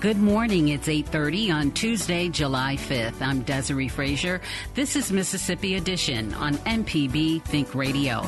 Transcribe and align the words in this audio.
Good 0.00 0.16
morning. 0.16 0.68
It's 0.68 0.88
8:30 0.88 1.50
on 1.50 1.70
Tuesday, 1.72 2.30
July 2.30 2.76
5th. 2.76 3.20
I'm 3.20 3.44
Desare 3.44 3.90
Frazier. 3.90 4.40
This 4.74 4.96
is 4.96 5.12
Mississippi 5.12 5.74
Edition 5.74 6.32
on 6.34 6.54
MPB 6.64 7.40
Think 7.40 7.74
Radio. 7.74 8.26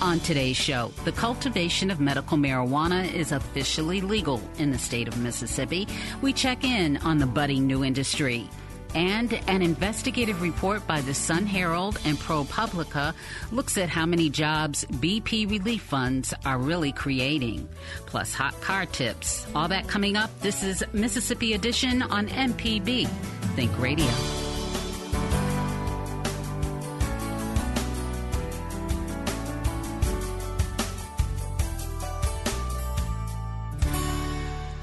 On 0.00 0.18
today's 0.20 0.56
show, 0.56 0.90
the 1.04 1.12
cultivation 1.12 1.90
of 1.90 2.00
medical 2.00 2.38
marijuana 2.38 3.12
is 3.12 3.32
officially 3.32 4.00
legal 4.00 4.40
in 4.58 4.70
the 4.70 4.78
state 4.78 5.06
of 5.06 5.18
Mississippi. 5.18 5.86
We 6.22 6.32
check 6.32 6.64
in 6.64 6.96
on 6.98 7.18
the 7.18 7.26
budding 7.26 7.66
new 7.66 7.84
industry. 7.84 8.48
And 8.96 9.38
an 9.46 9.60
investigative 9.60 10.40
report 10.40 10.86
by 10.86 11.02
the 11.02 11.12
Sun 11.12 11.44
Herald 11.44 11.98
and 12.06 12.16
ProPublica 12.16 13.12
looks 13.52 13.76
at 13.76 13.90
how 13.90 14.06
many 14.06 14.30
jobs 14.30 14.86
BP 14.86 15.50
relief 15.50 15.82
funds 15.82 16.32
are 16.46 16.56
really 16.56 16.92
creating. 16.92 17.68
Plus, 18.06 18.32
hot 18.32 18.58
car 18.62 18.86
tips. 18.86 19.46
All 19.54 19.68
that 19.68 19.86
coming 19.86 20.16
up. 20.16 20.30
This 20.40 20.62
is 20.62 20.82
Mississippi 20.94 21.52
Edition 21.52 22.00
on 22.00 22.28
MPB 22.28 23.06
Think 23.54 23.78
Radio. 23.78 24.45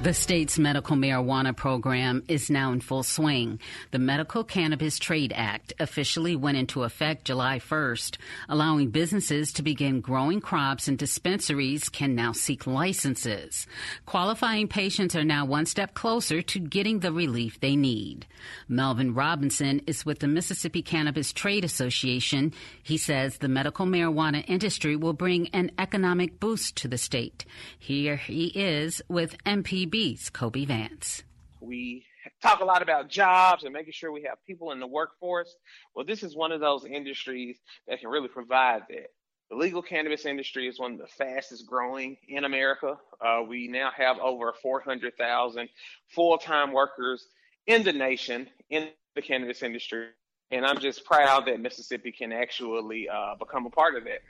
The 0.03 0.13
state's 0.13 0.59
medical 0.59 0.97
marijuana 0.97 1.55
program 1.55 2.23
is 2.27 2.49
now 2.49 2.73
in 2.73 2.81
full 2.81 3.03
swing. 3.03 3.61
The 3.91 3.99
Medical 3.99 4.43
Cannabis 4.43 4.99
Trade 4.99 5.31
Act 5.33 5.71
officially 5.79 6.35
went 6.35 6.57
into 6.57 6.83
effect 6.83 7.23
July 7.23 7.59
1st, 7.59 8.17
allowing 8.49 8.89
businesses 8.89 9.53
to 9.53 9.63
begin 9.63 10.01
growing 10.01 10.41
crops 10.41 10.89
and 10.89 10.97
dispensaries 10.97 11.87
can 11.87 12.15
now 12.15 12.33
seek 12.33 12.67
licenses. 12.67 13.65
Qualifying 14.05 14.67
patients 14.67 15.15
are 15.15 15.23
now 15.23 15.45
one 15.45 15.65
step 15.65 15.93
closer 15.93 16.41
to 16.41 16.59
getting 16.59 16.99
the 16.99 17.13
relief 17.13 17.61
they 17.61 17.77
need. 17.77 18.27
Melvin 18.67 19.13
Robinson 19.13 19.80
is 19.87 20.05
with 20.05 20.19
the 20.19 20.27
Mississippi 20.27 20.81
Cannabis 20.81 21.31
Trade 21.31 21.63
Association. 21.63 22.52
He 22.83 22.97
says 22.97 23.37
the 23.37 23.47
medical 23.47 23.86
marijuana 23.86 24.43
industry 24.49 24.97
will 24.97 25.13
bring 25.13 25.47
an 25.53 25.71
economic 25.80 26.42
boost 26.42 26.75
to 26.75 26.89
the 26.89 26.97
state. 26.97 27.45
Here 27.80 28.17
he 28.17 28.47
is 28.47 29.02
with 29.08 29.42
MPB 29.45 29.92
MPB's 29.93 30.31
Kobee 30.31 30.65
Vance. 30.65 31.23
We 31.61 32.05
talk 32.42 32.61
a 32.61 32.65
lot 32.65 32.81
about 32.81 33.09
jobs 33.09 33.64
and 33.64 33.71
making 33.71 33.93
sure 33.93 34.11
we 34.11 34.23
have 34.23 34.37
people 34.48 34.71
in 34.71 34.80
the 34.80 34.87
workforce. 34.87 35.55
Well, 35.95 36.04
this 36.04 36.23
is 36.23 36.36
one 36.36 36.52
of 36.52 36.59
those 36.59 36.83
industries 36.83 37.58
that 37.87 37.99
can 37.99 38.09
really 38.09 38.27
provide 38.27 38.83
that. 38.89 39.11
The 39.52 39.55
legal 39.55 39.83
cannabis 39.83 40.26
industry 40.26 40.67
is 40.67 40.80
one 40.80 40.93
of 40.93 40.98
the 40.98 41.08
fastest 41.08 41.67
growing 41.67 42.17
in 42.27 42.43
America. 42.43 42.98
Uh, 43.21 43.43
we 43.48 43.67
now 43.67 43.92
have 43.95 44.17
over 44.17 44.54
400,000 44.64 45.70
full 46.08 46.37
time 46.39 46.71
workers 46.71 47.27
in 47.67 47.83
the 47.83 47.93
nation 47.93 48.49
in 48.71 48.89
the 49.15 49.21
cannabis 49.21 49.61
industry. 49.61 50.08
And 50.49 50.65
I'm 50.65 50.80
just 50.80 51.05
proud 51.05 51.45
that 51.45 51.60
Mississippi 51.60 52.11
can 52.11 52.31
actually 52.31 53.08
uh, 53.10 53.36
become 53.36 53.67
a 53.67 53.70
part 53.70 53.95
of 53.95 54.05
that. 54.05 54.21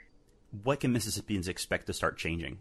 What 0.62 0.80
can 0.80 0.92
Mississippians 0.92 1.48
expect 1.48 1.86
to 1.86 1.94
start 1.94 2.18
changing? 2.18 2.58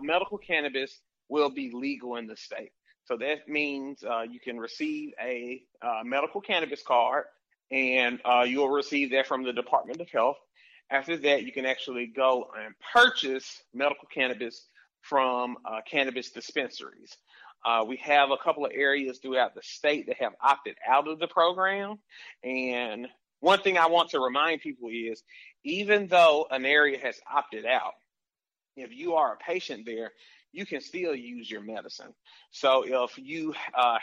Medical 0.00 0.38
cannabis 0.38 1.00
will 1.30 1.50
be 1.50 1.70
legal 1.72 2.16
in 2.16 2.26
the 2.26 2.36
state. 2.36 2.72
So 3.04 3.16
that 3.16 3.48
means 3.48 4.04
uh, 4.04 4.22
you 4.22 4.38
can 4.40 4.58
receive 4.58 5.12
a 5.20 5.62
uh, 5.82 6.02
medical 6.04 6.40
cannabis 6.40 6.82
card 6.82 7.24
and 7.70 8.20
uh, 8.24 8.44
you'll 8.46 8.68
receive 8.68 9.12
that 9.12 9.26
from 9.26 9.44
the 9.44 9.52
Department 9.52 10.00
of 10.00 10.10
Health. 10.10 10.36
After 10.90 11.16
that, 11.16 11.44
you 11.44 11.52
can 11.52 11.66
actually 11.66 12.06
go 12.06 12.50
and 12.58 12.74
purchase 12.92 13.62
medical 13.72 14.08
cannabis 14.12 14.66
from 15.02 15.56
uh, 15.64 15.80
cannabis 15.88 16.30
dispensaries. 16.30 17.16
Uh, 17.64 17.84
we 17.86 17.96
have 17.98 18.30
a 18.30 18.36
couple 18.36 18.64
of 18.64 18.72
areas 18.74 19.18
throughout 19.18 19.54
the 19.54 19.62
state 19.62 20.06
that 20.06 20.16
have 20.16 20.32
opted 20.42 20.76
out 20.88 21.08
of 21.08 21.18
the 21.18 21.28
program. 21.28 21.98
And 22.42 23.06
one 23.40 23.60
thing 23.60 23.78
I 23.78 23.86
want 23.86 24.10
to 24.10 24.20
remind 24.20 24.60
people 24.60 24.88
is 24.92 25.22
even 25.64 26.06
though 26.08 26.46
an 26.50 26.64
area 26.64 26.98
has 26.98 27.20
opted 27.30 27.66
out, 27.66 27.94
if 28.76 28.92
you 28.92 29.14
are 29.14 29.34
a 29.34 29.36
patient 29.36 29.84
there, 29.84 30.12
you 30.52 30.66
can 30.66 30.80
still 30.80 31.14
use 31.14 31.50
your 31.50 31.62
medicine. 31.62 32.14
So 32.50 32.84
if 33.04 33.18
you, 33.18 33.54
uh, 33.74 33.98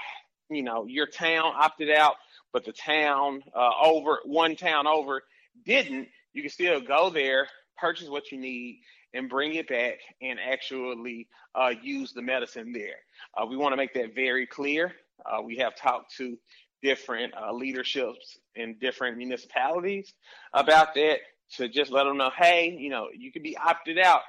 you 0.49 0.63
know, 0.63 0.85
your 0.85 1.07
town 1.07 1.53
opted 1.55 1.89
out, 1.89 2.15
but 2.53 2.65
the 2.65 2.73
town 2.73 3.43
uh, 3.55 3.71
over, 3.81 4.19
one 4.25 4.55
town 4.55 4.87
over 4.87 5.23
didn't, 5.65 6.07
you 6.33 6.41
can 6.41 6.51
still 6.51 6.79
go 6.79 7.09
there, 7.09 7.47
purchase 7.77 8.09
what 8.09 8.31
you 8.31 8.37
need, 8.37 8.79
and 9.13 9.29
bring 9.29 9.55
it 9.55 9.67
back 9.67 9.99
and 10.21 10.39
actually 10.39 11.27
uh, 11.55 11.73
use 11.81 12.13
the 12.13 12.21
medicine 12.21 12.71
there. 12.71 12.97
Uh, 13.35 13.45
we 13.45 13.57
want 13.57 13.73
to 13.73 13.77
make 13.77 13.93
that 13.93 14.13
very 14.13 14.45
clear. 14.45 14.93
Uh, 15.25 15.41
we 15.41 15.57
have 15.57 15.75
talked 15.75 16.15
to 16.15 16.37
different 16.83 17.33
uh, 17.33 17.51
leaderships 17.51 18.37
in 18.55 18.75
different 18.79 19.17
municipalities 19.17 20.13
about 20.53 20.93
that 20.93 21.17
to 21.55 21.67
just 21.67 21.91
let 21.91 22.03
them 22.03 22.17
know, 22.17 22.29
hey, 22.37 22.75
you 22.77 22.89
know, 22.89 23.07
you 23.15 23.31
can 23.31 23.41
be 23.41 23.57
opted 23.57 23.97
out 23.97 24.21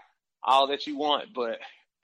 all 0.42 0.68
that 0.68 0.86
you 0.86 0.96
want, 0.96 1.26
but 1.34 1.58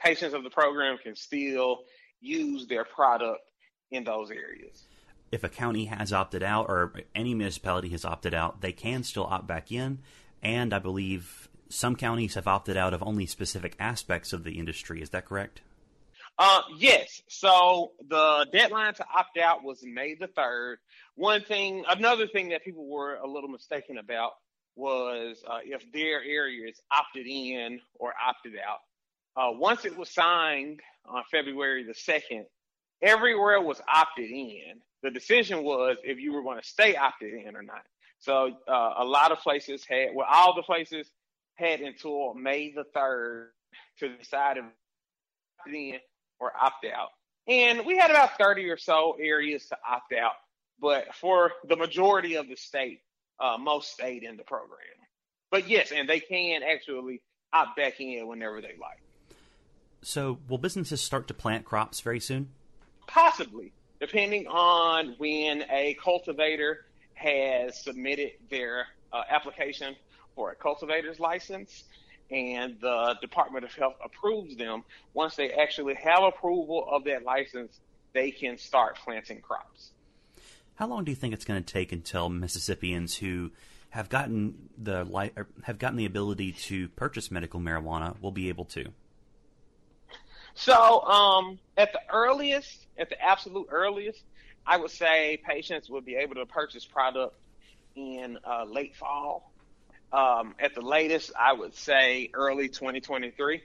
patients 0.05 0.35
of 0.35 0.45
the 0.45 0.51
program 0.51 0.99
can 0.99 1.17
still 1.17 1.81
use 2.21 2.67
their 2.67 2.85
product 2.85 3.51
in 3.91 4.05
those 4.05 4.31
areas. 4.31 4.85
If 5.33 5.43
a 5.43 5.49
county 5.49 5.87
has 5.87 6.13
opted 6.13 6.43
out 6.43 6.67
or 6.69 6.93
any 7.15 7.35
municipality 7.35 7.89
has 7.91 8.05
opted 8.05 8.35
out, 8.35 8.61
they 8.61 8.73
can 8.73 9.03
still 9.03 9.25
opt 9.25 9.47
back 9.47 9.73
in. 9.73 10.01
And 10.43 10.73
I 10.75 10.79
believe 10.79 11.49
some 11.69 11.97
counties 11.97 12.35
have 12.35 12.47
opted 12.47 12.77
out 12.77 12.95
of 12.95 13.03
only 13.03 13.27
specific 13.27 13.75
aspects 13.81 14.33
of 14.33 14.45
the 14.45 14.59
industry. 14.59 15.01
Is 15.01 15.11
that 15.11 15.25
correct? 15.25 15.63
Uh, 16.39 16.63
yes. 16.77 17.23
So 17.29 17.93
the 18.09 18.47
deadline 18.53 18.95
to 18.95 19.05
opt 19.17 19.39
out 19.39 19.63
was 19.63 19.83
May 19.85 20.15
the 20.15 20.29
3rd. 20.29 20.77
One 21.15 21.43
thing, 21.43 21.85
another 21.89 22.27
thing 22.27 22.49
that 22.51 22.65
people 22.65 22.87
were 22.87 23.15
a 23.17 23.27
little 23.27 23.49
mistaken 23.49 23.99
about 23.99 24.33
was 24.77 25.43
uh, 25.49 25.59
if 25.65 25.91
their 25.93 26.23
area 26.23 26.69
is 26.69 26.81
opted 26.91 27.27
in 27.27 27.81
or 27.95 28.13
opted 28.25 28.55
out. 28.57 28.81
Uh, 29.37 29.51
once 29.53 29.85
it 29.85 29.97
was 29.97 30.11
signed 30.11 30.81
on 31.07 31.23
February 31.31 31.85
the 31.85 31.93
2nd, 31.93 32.45
everywhere 33.03 33.61
was 33.61 33.81
opted 33.93 34.31
in. 34.31 34.81
The 35.03 35.11
decision 35.11 35.63
was 35.63 35.97
if 36.03 36.19
you 36.19 36.33
were 36.33 36.43
going 36.43 36.61
to 36.61 36.67
stay 36.67 36.97
opted 36.97 37.35
in 37.35 37.57
or 37.57 37.63
not. 37.63 37.83
So 38.21 38.57
uh, 38.67 38.95
a 38.99 39.05
lot 39.05 39.33
of 39.33 39.41
places 39.41 39.85
had, 39.89 40.09
well, 40.15 40.27
all 40.31 40.55
the 40.55 40.63
places 40.63 41.11
had 41.57 41.81
until 41.81 42.35
May 42.35 42.73
the 42.73 42.85
3rd 42.97 43.49
to 43.99 44.17
decide 44.17 44.57
if 44.57 44.65
opt 44.65 45.75
in 45.75 45.99
or 46.41 46.53
opt 46.59 46.87
out. 46.87 47.11
And 47.47 47.85
we 47.85 47.99
had 47.99 48.11
about 48.11 48.39
30 48.39 48.71
or 48.71 48.79
so 48.79 49.17
areas 49.21 49.67
to 49.67 49.77
opt 49.87 50.15
out. 50.15 50.33
But 50.81 51.15
for 51.15 51.53
the 51.69 51.77
majority 51.77 52.37
of 52.37 52.49
the 52.49 52.57
state, 52.57 53.01
uh, 53.39 53.59
most 53.59 53.93
stayed 53.93 54.23
in 54.23 54.37
the 54.37 54.45
program. 54.45 54.79
But 55.51 55.69
yes, 55.69 55.93
and 55.93 56.09
they 56.09 56.21
can 56.21 56.63
actually 56.63 57.21
opt 57.53 57.77
back 57.77 58.01
in 58.01 58.27
whenever 58.27 58.61
they 58.61 58.75
like. 58.81 59.04
So, 60.05 60.39
will 60.49 60.59
businesses 60.59 61.01
start 61.01 61.29
to 61.29 61.35
plant 61.35 61.65
crops 61.65 62.01
very 62.01 62.21
soon? 62.21 62.51
Possibly, 63.07 63.73
depending 64.01 64.47
on 64.47 65.15
when 65.19 65.65
a 65.71 65.97
cultivator 66.03 66.85
has 67.15 67.83
submitted 67.83 68.33
their 68.51 68.87
uh, 69.13 69.23
application 69.31 69.97
for 70.35 70.51
a 70.51 70.55
cultivator's 70.55 71.21
license. 71.21 71.85
and 72.31 72.81
the 72.81 73.17
Department 73.21 73.65
of 73.65 73.75
Health 73.75 73.97
approves 74.03 74.57
them. 74.57 74.83
Once 75.13 75.37
they 75.37 75.51
actually 75.51 75.95
have 75.95 76.23
approval 76.23 76.87
of 76.91 77.05
that 77.05 77.23
license, 77.23 77.81
they 78.15 78.31
can 78.31 78.57
start 78.57 78.99
planting 79.05 79.41
crops. 79.41 79.91
How 80.77 80.87
long 80.87 81.05
do 81.05 81.13
you 81.13 81.17
think 81.17 81.35
it's 81.35 81.45
going 81.45 81.63
to 81.63 81.73
take 81.73 81.93
until 81.93 82.29
Mississippians 82.31 83.17
who 83.19 83.53
have 83.91 84.09
gotten 84.09 84.71
the 84.77 85.37
have 85.65 85.79
gotten 85.79 85.97
the 85.97 86.07
ability 86.07 86.53
to 86.53 86.89
purchase 86.91 87.31
medical 87.31 87.61
marijuana 87.61 88.21
will 88.21 88.33
be 88.33 88.49
able 88.49 88.65
to? 88.67 88.87
So, 90.55 91.03
um, 91.03 91.59
at 91.77 91.93
the 91.93 92.01
earliest, 92.13 92.87
at 92.97 93.11
the 93.11 93.21
absolute 93.21 93.67
earliest, 93.71 94.23
I 94.67 94.77
would 94.77 94.91
say 94.91 95.41
patients 95.47 95.91
would 95.91 96.05
be 96.05 96.17
able 96.17 96.37
to 96.37 96.47
purchase 96.47 96.85
product 96.85 97.35
in 97.97 98.39
uh, 98.45 98.65
late 98.65 98.95
fall. 98.97 99.53
Um, 100.13 100.55
at 100.61 100.75
the 100.75 100.81
latest, 100.81 101.33
I 101.39 101.53
would 101.53 101.75
say 101.75 102.31
early 102.35 102.69
2023. 102.69 103.57
Uh, 103.57 103.61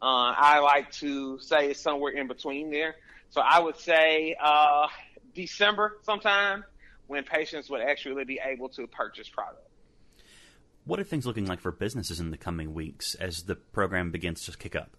I 0.00 0.60
like 0.60 0.92
to 0.92 1.40
say 1.40 1.74
somewhere 1.74 2.12
in 2.12 2.28
between 2.28 2.70
there. 2.70 2.94
So 3.30 3.40
I 3.40 3.58
would 3.58 3.76
say 3.76 4.36
uh, 4.40 4.86
December 5.34 5.98
sometime 6.02 6.64
when 7.08 7.24
patients 7.24 7.68
would 7.68 7.80
actually 7.80 8.24
be 8.24 8.40
able 8.42 8.68
to 8.70 8.86
purchase 8.86 9.28
product. 9.28 9.66
What 10.84 11.00
are 11.00 11.04
things 11.04 11.26
looking 11.26 11.46
like 11.46 11.60
for 11.60 11.72
businesses 11.72 12.20
in 12.20 12.30
the 12.30 12.38
coming 12.38 12.72
weeks 12.72 13.14
as 13.16 13.42
the 13.42 13.56
program 13.56 14.10
begins 14.10 14.44
to 14.44 14.56
kick 14.56 14.76
up? 14.76 14.96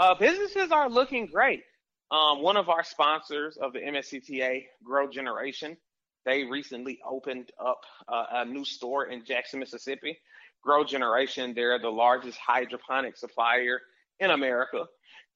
Uh, 0.00 0.14
businesses 0.14 0.72
are 0.72 0.88
looking 0.88 1.26
great. 1.26 1.62
Um, 2.10 2.40
one 2.40 2.56
of 2.56 2.70
our 2.70 2.82
sponsors 2.82 3.58
of 3.58 3.74
the 3.74 3.80
MSCTA 3.80 4.62
GrowGeneration, 4.82 5.76
they 6.24 6.44
recently 6.44 6.98
opened 7.06 7.50
up 7.62 7.82
uh, 8.08 8.24
a 8.32 8.44
new 8.46 8.64
store 8.64 9.08
in 9.08 9.26
Jackson, 9.26 9.60
Mississippi. 9.60 10.18
GrowGeneration, 10.66 11.54
they're 11.54 11.78
the 11.78 11.90
largest 11.90 12.38
hydroponic 12.38 13.18
supplier 13.18 13.78
in 14.20 14.30
America. 14.30 14.86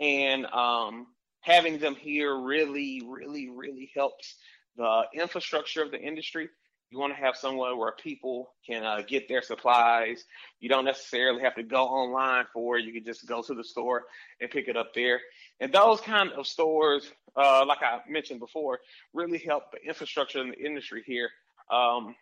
And 0.01 0.47
um, 0.47 1.09
having 1.43 1.77
them 1.77 1.95
here 1.95 2.35
really, 2.35 3.03
really, 3.07 3.51
really 3.51 3.91
helps 3.95 4.35
the 4.79 5.03
infrastructure 5.15 5.83
of 5.83 5.91
the 5.91 6.01
industry. 6.01 6.49
You 6.91 6.99
want 6.99 7.15
to 7.15 7.21
have 7.21 7.37
somewhere 7.37 7.75
where 7.75 7.93
people 7.93 8.53
can 8.65 8.85
uh, 8.85 9.03
get 9.07 9.29
their 9.29 9.43
supplies. 9.43 10.25
You 10.61 10.69
don't 10.69 10.85
necessarily 10.85 11.43
have 11.43 11.57
to 11.57 11.63
go 11.65 11.85
online 11.85 12.45
for 12.53 12.79
it. 12.79 12.85
You 12.85 12.93
can 12.93 13.05
just 13.05 13.27
go 13.27 13.43
to 13.43 13.55
the 13.55 13.65
store 13.65 14.05
and 14.41 14.51
pick 14.51 14.69
it 14.69 14.77
up 14.77 14.95
there. 14.95 15.21
And 15.61 15.73
those 15.73 16.01
kind 16.01 16.31
of 16.31 16.47
stores, 16.47 17.11
uh, 17.37 17.65
like 17.67 17.83
I 17.83 18.01
mentioned 18.09 18.41
before, 18.41 18.79
really 19.13 19.39
help 19.39 19.73
the 19.73 19.79
infrastructure 19.87 20.41
in 20.41 20.51
the 20.51 20.65
industry 20.65 21.03
here. 21.05 21.31
Um, 21.71 22.15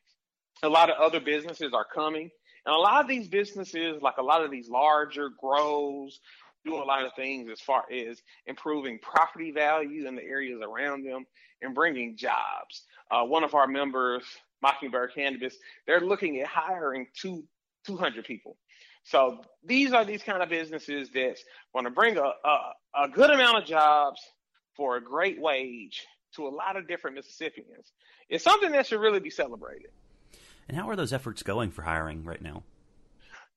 a 0.63 0.69
lot 0.69 0.91
of 0.91 0.97
other 0.99 1.21
businesses 1.21 1.73
are 1.75 1.87
coming. 1.93 2.31
And 2.65 2.75
a 2.75 2.79
lot 2.79 3.03
of 3.03 3.09
these 3.09 3.29
businesses, 3.29 4.01
like 4.01 4.19
a 4.19 4.23
lot 4.23 4.45
of 4.45 4.51
these 4.51 4.69
larger 4.69 5.31
grows, 5.31 6.21
do 6.65 6.77
a 6.77 6.85
lot 6.85 7.05
of 7.05 7.13
things 7.15 7.51
as 7.51 7.61
far 7.61 7.85
as 7.93 8.23
improving 8.47 8.99
property 9.01 9.51
value 9.51 10.07
in 10.07 10.15
the 10.15 10.23
areas 10.23 10.61
around 10.63 11.05
them 11.05 11.25
and 11.61 11.75
bringing 11.75 12.17
jobs. 12.17 12.85
Uh, 13.11 13.25
one 13.25 13.45
of 13.45 13.55
our 13.55 13.67
members, 13.67 14.23
Mockingbird 14.63 15.13
Cannabis, 15.15 15.57
they're 15.87 16.01
looking 16.01 16.41
at 16.41 16.47
hiring 16.47 17.07
two, 17.15 17.45
200 17.87 18.25
people. 18.25 18.57
So 19.05 19.41
these 19.65 19.93
are 19.93 20.05
these 20.05 20.23
kind 20.23 20.43
of 20.43 20.49
businesses 20.49 21.11
that 21.11 21.37
want 21.75 21.87
to 21.87 21.91
bring 21.91 22.17
a, 22.17 22.23
a, 22.45 22.73
a 23.05 23.09
good 23.09 23.31
amount 23.31 23.59
of 23.59 23.65
jobs 23.65 24.21
for 24.77 24.97
a 24.97 25.01
great 25.01 25.41
wage 25.41 26.07
to 26.37 26.47
a 26.47 26.51
lot 26.51 26.77
of 26.77 26.87
different 26.89 27.17
Mississippians. 27.17 27.93
It's 28.29 28.45
something 28.45 28.73
that 28.73 28.87
should 28.87 29.01
really 29.01 29.21
be 29.21 29.31
celebrated. 29.31 29.91
And 30.69 30.77
how 30.77 30.89
are 30.89 30.97
those 30.97 31.13
efforts 31.13 31.43
going 31.43 31.71
for 31.71 31.83
hiring 31.83 32.25
right 32.25 32.41
now? 32.41 32.63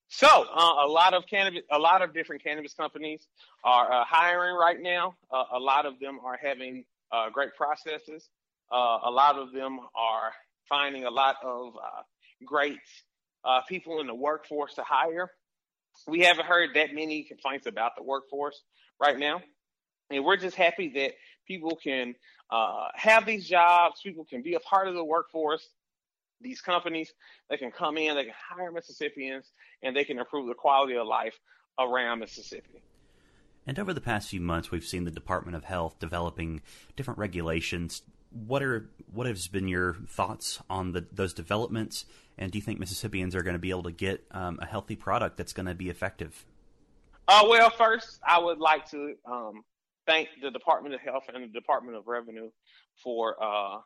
So 0.08 0.28
uh, 0.28 0.86
a 0.86 0.88
lot 0.88 1.14
of 1.14 1.26
cannabis, 1.28 1.62
a 1.72 1.80
lot 1.80 2.02
of 2.02 2.14
different 2.14 2.44
cannabis 2.44 2.74
companies 2.74 3.28
are 3.64 3.92
uh, 3.92 4.06
hiring 4.06 4.56
right 4.56 4.82
now. 4.82 5.16
Uh, 5.32 5.44
a 5.54 5.60
lot 5.60 5.86
of 5.86 6.00
them 6.00 6.20
are 6.24 6.38
having 6.42 6.86
uh, 7.12 7.30
great 7.30 7.56
processes. 7.56 8.30
Uh, 8.72 9.00
a 9.06 9.12
lot 9.12 9.38
of 9.38 9.52
them 9.52 9.80
are 9.96 10.34
finding 10.68 11.06
a 11.06 11.12
lot 11.12 11.38
of 11.44 11.76
uh, 11.76 12.02
great 12.46 12.80
people 13.70 14.00
in 14.02 14.08
the 14.08 14.16
workforce 14.16 14.74
to 14.74 14.84
hire. 14.84 15.30
We 16.08 16.22
haven't 16.22 16.46
heard 16.46 16.72
that 16.76 16.94
many 16.94 17.24
complaints 17.24 17.68
about 17.68 17.96
the 17.96 18.04
workforce 18.04 18.62
right 19.00 19.18
now, 19.18 19.42
and 20.10 20.26
we're 20.26 20.38
just 20.38 20.56
happy 20.56 20.90
that 20.96 21.14
people 21.48 21.78
can 21.82 22.16
have 22.96 23.26
these 23.26 23.48
jobs. 23.48 24.02
People 24.02 24.26
can 24.26 24.42
be 24.42 24.56
a 24.56 24.60
part 24.60 24.88
of 24.88 24.96
the 24.96 25.04
workforce 25.04 25.68
these 26.42 26.62
companies, 26.62 27.14
they 27.50 27.58
can 27.58 27.72
come 27.72 27.98
in, 27.98 28.16
they 28.16 28.26
can 28.26 28.34
hire 28.50 28.72
Mississippians, 28.72 29.52
and 29.82 29.96
they 29.96 30.04
can 30.04 30.20
improve 30.20 30.48
the 30.48 30.54
quality 30.54 30.96
of 30.96 31.08
life 31.08 31.38
around 31.80 32.20
Mississippi. 32.20 32.82
And 33.68 33.80
over 33.80 33.94
the 33.94 34.02
past 34.02 34.30
few 34.30 34.42
months, 34.42 34.70
we've 34.70 34.86
seen 34.86 35.06
the 35.06 35.12
Department 35.12 35.58
of 35.58 35.64
Health 35.64 35.98
developing 36.00 36.62
different 36.96 37.18
regulations. 37.18 38.04
What 38.36 38.62
are 38.62 38.90
what 39.12 39.28
has 39.28 39.48
been 39.48 39.68
your 39.68 39.96
thoughts 40.10 40.62
on 40.70 40.92
the, 40.92 41.06
those 41.12 41.34
developments? 41.34 42.06
And 42.38 42.52
do 42.52 42.58
you 42.58 42.62
think 42.62 42.80
Mississippians 42.80 43.34
are 43.34 43.42
going 43.42 43.56
to 43.56 43.60
be 43.60 43.70
able 43.70 43.84
to 43.84 43.92
get 43.92 44.26
um, 44.32 44.60
a 44.62 44.66
healthy 44.66 44.98
product 44.98 45.38
that's 45.38 45.54
going 45.54 45.68
to 45.68 45.74
be 45.74 45.90
effective? 45.90 46.46
Uh, 47.28 47.46
well, 47.48 47.70
first, 47.70 48.20
I 48.28 48.40
would 48.40 48.60
like 48.60 48.90
to 48.92 49.16
um, 49.26 49.64
thank 50.06 50.30
the 50.42 50.52
Department 50.52 50.94
of 50.94 51.02
Health 51.02 51.24
and 51.34 51.44
the 51.44 51.48
Department 51.48 51.98
of 51.98 52.08
Revenue 52.08 52.50
for 53.04 53.42
uh, 53.42 53.80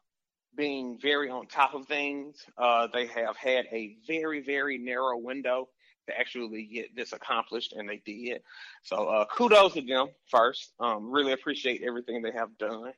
being 0.55 0.97
very 1.01 1.29
on 1.29 1.47
top 1.47 1.73
of 1.73 1.85
things. 1.85 2.43
Uh, 2.57 2.87
they 2.91 3.05
have 3.07 3.37
had 3.37 3.65
a 3.71 3.95
very, 4.07 4.41
very 4.41 4.77
narrow 4.77 5.17
window 5.17 5.69
to 6.07 6.19
actually 6.19 6.63
get 6.65 6.95
this 6.95 7.13
accomplished, 7.13 7.73
and 7.73 7.87
they 7.87 8.01
did. 8.05 8.41
So 8.83 9.07
uh, 9.07 9.25
kudos 9.25 9.73
to 9.73 9.81
them 9.81 10.07
first. 10.29 10.73
Um, 10.79 11.11
really 11.11 11.33
appreciate 11.33 11.81
everything 11.83 12.21
they 12.21 12.31
have 12.31 12.57
done. 12.57 12.91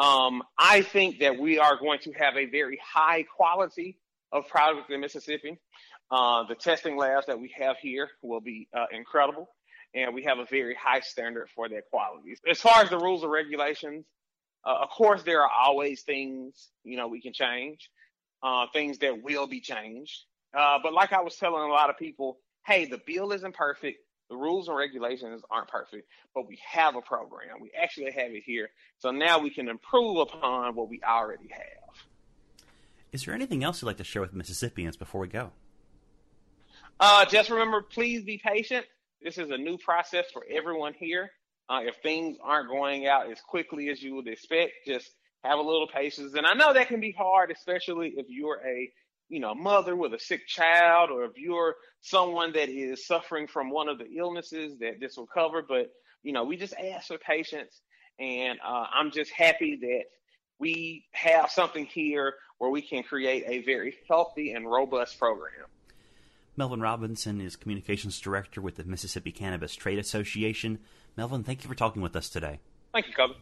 Um, 0.00 0.42
I 0.58 0.80
think 0.80 1.18
that 1.20 1.38
we 1.38 1.58
are 1.58 1.76
going 1.76 1.98
to 2.00 2.12
have 2.12 2.34
a 2.36 2.46
very 2.46 2.80
high 2.82 3.22
quality 3.24 3.98
of 4.32 4.48
product 4.48 4.90
in 4.90 5.00
Mississippi. 5.00 5.58
Uh, 6.10 6.44
the 6.48 6.54
testing 6.54 6.96
labs 6.96 7.26
that 7.26 7.38
we 7.38 7.52
have 7.58 7.76
here 7.76 8.08
will 8.22 8.40
be 8.40 8.66
uh, 8.74 8.86
incredible, 8.92 9.50
and 9.94 10.14
we 10.14 10.22
have 10.22 10.38
a 10.38 10.46
very 10.46 10.74
high 10.74 11.00
standard 11.00 11.48
for 11.54 11.68
their 11.68 11.82
quality. 11.90 12.34
As 12.48 12.60
far 12.60 12.82
as 12.82 12.88
the 12.88 12.98
rules 12.98 13.22
and 13.22 13.30
regulations, 13.30 14.06
uh, 14.66 14.78
of 14.82 14.88
course, 14.88 15.22
there 15.22 15.42
are 15.42 15.50
always 15.50 16.02
things, 16.02 16.70
you 16.82 16.96
know, 16.96 17.08
we 17.08 17.20
can 17.20 17.34
change, 17.34 17.90
uh, 18.42 18.66
things 18.72 18.98
that 18.98 19.22
will 19.22 19.46
be 19.46 19.60
changed. 19.60 20.24
Uh, 20.56 20.78
but 20.82 20.94
like 20.94 21.12
I 21.12 21.20
was 21.20 21.36
telling 21.36 21.62
a 21.62 21.72
lot 21.72 21.90
of 21.90 21.98
people, 21.98 22.38
hey, 22.66 22.86
the 22.86 23.00
bill 23.06 23.32
isn't 23.32 23.54
perfect. 23.54 23.98
The 24.30 24.36
rules 24.36 24.68
and 24.68 24.76
regulations 24.76 25.42
aren't 25.50 25.66
perfect, 25.66 26.08
but 26.34 26.46
we 26.46 26.56
have 26.64 26.94
a 26.94 27.00
program. 27.00 27.60
We 27.60 27.72
actually 27.76 28.12
have 28.12 28.30
it 28.30 28.44
here. 28.46 28.70
So 28.98 29.10
now 29.10 29.40
we 29.40 29.50
can 29.50 29.68
improve 29.68 30.18
upon 30.18 30.76
what 30.76 30.88
we 30.88 31.00
already 31.04 31.48
have. 31.50 31.96
Is 33.10 33.24
there 33.24 33.34
anything 33.34 33.64
else 33.64 33.82
you'd 33.82 33.88
like 33.88 33.96
to 33.96 34.04
share 34.04 34.22
with 34.22 34.32
Mississippians 34.32 34.96
before 34.96 35.20
we 35.20 35.26
go? 35.26 35.50
Uh, 37.00 37.24
just 37.24 37.50
remember, 37.50 37.82
please 37.82 38.22
be 38.22 38.38
patient. 38.38 38.86
This 39.20 39.36
is 39.36 39.50
a 39.50 39.58
new 39.58 39.76
process 39.78 40.26
for 40.32 40.44
everyone 40.48 40.94
here. 40.94 41.32
Uh, 41.68 41.80
if 41.82 41.96
things 41.96 42.36
aren't 42.40 42.68
going 42.68 43.08
out 43.08 43.30
as 43.30 43.40
quickly 43.40 43.88
as 43.88 44.00
you 44.00 44.14
would 44.14 44.28
expect, 44.28 44.72
just 44.86 45.10
have 45.42 45.58
a 45.58 45.62
little 45.62 45.88
patience. 45.88 46.34
And 46.34 46.46
I 46.46 46.54
know 46.54 46.72
that 46.72 46.86
can 46.86 47.00
be 47.00 47.10
hard, 47.10 47.50
especially 47.50 48.14
if 48.16 48.26
you're 48.28 48.60
a 48.64 48.92
you 49.30 49.40
know 49.40 49.52
a 49.52 49.54
mother 49.54 49.96
with 49.96 50.12
a 50.12 50.18
sick 50.18 50.46
child, 50.46 51.10
or 51.10 51.24
if 51.24 51.32
you're 51.36 51.76
someone 52.02 52.52
that 52.52 52.68
is 52.68 53.06
suffering 53.06 53.46
from 53.46 53.70
one 53.70 53.88
of 53.88 53.98
the 53.98 54.08
illnesses 54.16 54.78
that 54.80 55.00
this 55.00 55.16
will 55.16 55.26
cover. 55.26 55.64
But 55.66 55.90
you 56.22 56.32
know, 56.32 56.44
we 56.44 56.56
just 56.56 56.74
ask 56.74 57.06
for 57.06 57.18
patience, 57.18 57.80
and 58.18 58.58
uh, 58.64 58.86
I'm 58.92 59.10
just 59.10 59.30
happy 59.30 59.78
that 59.80 60.04
we 60.58 61.06
have 61.12 61.50
something 61.50 61.86
here 61.86 62.34
where 62.58 62.70
we 62.70 62.82
can 62.82 63.02
create 63.02 63.44
a 63.46 63.62
very 63.62 63.96
healthy 64.08 64.52
and 64.52 64.70
robust 64.70 65.18
program. 65.18 65.66
Melvin 66.56 66.80
Robinson 66.80 67.40
is 67.40 67.56
communications 67.56 68.20
director 68.20 68.60
with 68.60 68.76
the 68.76 68.84
Mississippi 68.84 69.32
Cannabis 69.32 69.74
Trade 69.74 69.98
Association. 69.98 70.78
Melvin, 71.16 71.42
thank 71.42 71.64
you 71.64 71.68
for 71.68 71.74
talking 71.74 72.02
with 72.02 72.14
us 72.14 72.28
today. 72.28 72.60
Thank 72.92 73.06
you, 73.06 73.14
Kobee. 73.14 73.36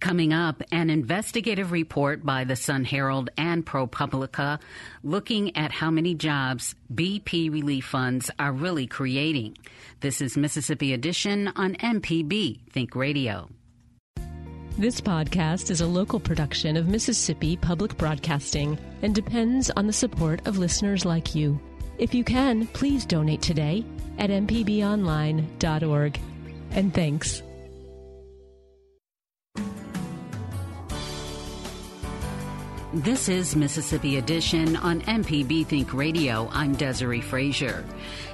Coming 0.00 0.32
up, 0.32 0.62
an 0.72 0.88
investigative 0.88 1.72
report 1.72 2.24
by 2.24 2.44
the 2.44 2.56
Sun 2.56 2.86
Herald 2.86 3.28
and 3.36 3.66
ProPublica 3.66 4.58
looking 5.04 5.54
at 5.58 5.72
how 5.72 5.90
many 5.90 6.14
jobs 6.14 6.74
BP 6.92 7.52
relief 7.52 7.84
funds 7.84 8.30
are 8.38 8.50
really 8.50 8.86
creating. 8.86 9.58
This 10.00 10.22
is 10.22 10.38
Mississippi 10.38 10.94
Edition 10.94 11.48
on 11.54 11.74
MPB 11.74 12.60
Think 12.70 12.96
Radio. 12.96 13.50
This 14.78 15.02
podcast 15.02 15.70
is 15.70 15.82
a 15.82 15.86
local 15.86 16.18
production 16.18 16.78
of 16.78 16.88
Mississippi 16.88 17.58
Public 17.58 17.94
Broadcasting 17.98 18.78
and 19.02 19.14
depends 19.14 19.68
on 19.68 19.86
the 19.86 19.92
support 19.92 20.46
of 20.46 20.56
listeners 20.56 21.04
like 21.04 21.34
you. 21.34 21.60
If 21.98 22.14
you 22.14 22.24
can, 22.24 22.66
please 22.68 23.04
donate 23.04 23.42
today 23.42 23.84
at 24.16 24.30
mpbonline.org 24.30 26.20
and 26.70 26.94
thanks. 26.94 27.42
This 32.92 33.28
is 33.28 33.54
Mississippi 33.54 34.16
Edition 34.16 34.74
on 34.74 35.00
MPB 35.02 35.64
Think 35.64 35.94
Radio. 35.94 36.48
I'm 36.50 36.74
Desare 36.74 37.22
Frazier. 37.22 37.84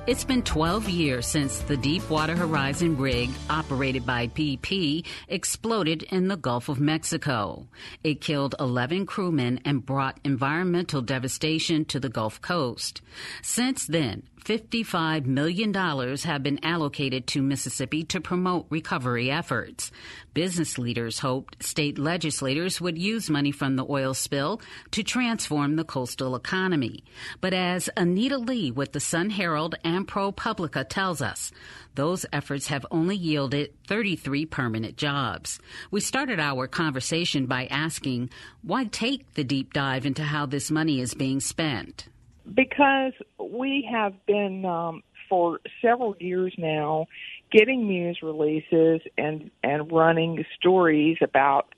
It's 0.06 0.22
been 0.22 0.42
12 0.42 0.88
years 0.88 1.26
since 1.26 1.58
the 1.62 1.76
Deepwater 1.76 2.36
Horizon 2.36 2.96
rig, 2.96 3.28
operated 3.50 4.06
by 4.06 4.28
BP, 4.28 5.04
exploded 5.26 6.04
in 6.04 6.28
the 6.28 6.36
Gulf 6.36 6.68
of 6.68 6.78
Mexico. 6.78 7.66
It 8.04 8.20
killed 8.20 8.54
11 8.60 9.06
crewmen 9.06 9.58
and 9.64 9.84
brought 9.84 10.20
environmental 10.22 11.02
devastation 11.02 11.86
to 11.86 11.98
the 11.98 12.08
Gulf 12.08 12.40
Coast. 12.40 13.00
Since 13.42 13.88
then, 13.88 14.22
$55 14.46 15.26
million 15.26 15.74
have 15.74 16.42
been 16.44 16.64
allocated 16.64 17.26
to 17.26 17.42
Mississippi 17.42 18.04
to 18.04 18.20
promote 18.20 18.66
recovery 18.70 19.28
efforts. 19.28 19.90
Business 20.34 20.78
leaders 20.78 21.18
hoped 21.18 21.64
state 21.64 21.98
legislators 21.98 22.80
would 22.80 22.96
use 22.96 23.28
money 23.28 23.50
from 23.50 23.74
the 23.74 23.84
oil 23.90 24.14
spill 24.14 24.60
to 24.92 25.02
transform 25.02 25.74
the 25.74 25.82
coastal 25.82 26.36
economy. 26.36 27.02
But 27.40 27.54
as 27.54 27.90
Anita 27.96 28.38
Lee 28.38 28.70
with 28.70 28.92
the 28.92 29.00
Sun 29.00 29.30
Herald 29.30 29.74
and 29.96 30.06
ProPublica 30.06 30.88
tells 30.88 31.20
us, 31.20 31.50
those 31.94 32.26
efforts 32.32 32.68
have 32.68 32.86
only 32.90 33.16
yielded 33.16 33.72
33 33.88 34.46
permanent 34.46 34.96
jobs. 34.96 35.58
We 35.90 36.00
started 36.00 36.38
our 36.38 36.66
conversation 36.66 37.46
by 37.46 37.66
asking, 37.66 38.30
why 38.62 38.84
take 38.84 39.34
the 39.34 39.44
deep 39.44 39.72
dive 39.72 40.06
into 40.06 40.22
how 40.22 40.46
this 40.46 40.70
money 40.70 41.00
is 41.00 41.14
being 41.14 41.40
spent? 41.40 42.08
Because 42.52 43.12
we 43.40 43.88
have 43.90 44.14
been 44.26 44.64
um, 44.64 45.02
for 45.28 45.60
several 45.82 46.16
years 46.20 46.54
now 46.58 47.06
getting 47.50 47.86
news 47.86 48.18
releases 48.22 49.00
and 49.16 49.50
and 49.62 49.90
running 49.90 50.44
stories 50.58 51.16
about 51.22 51.74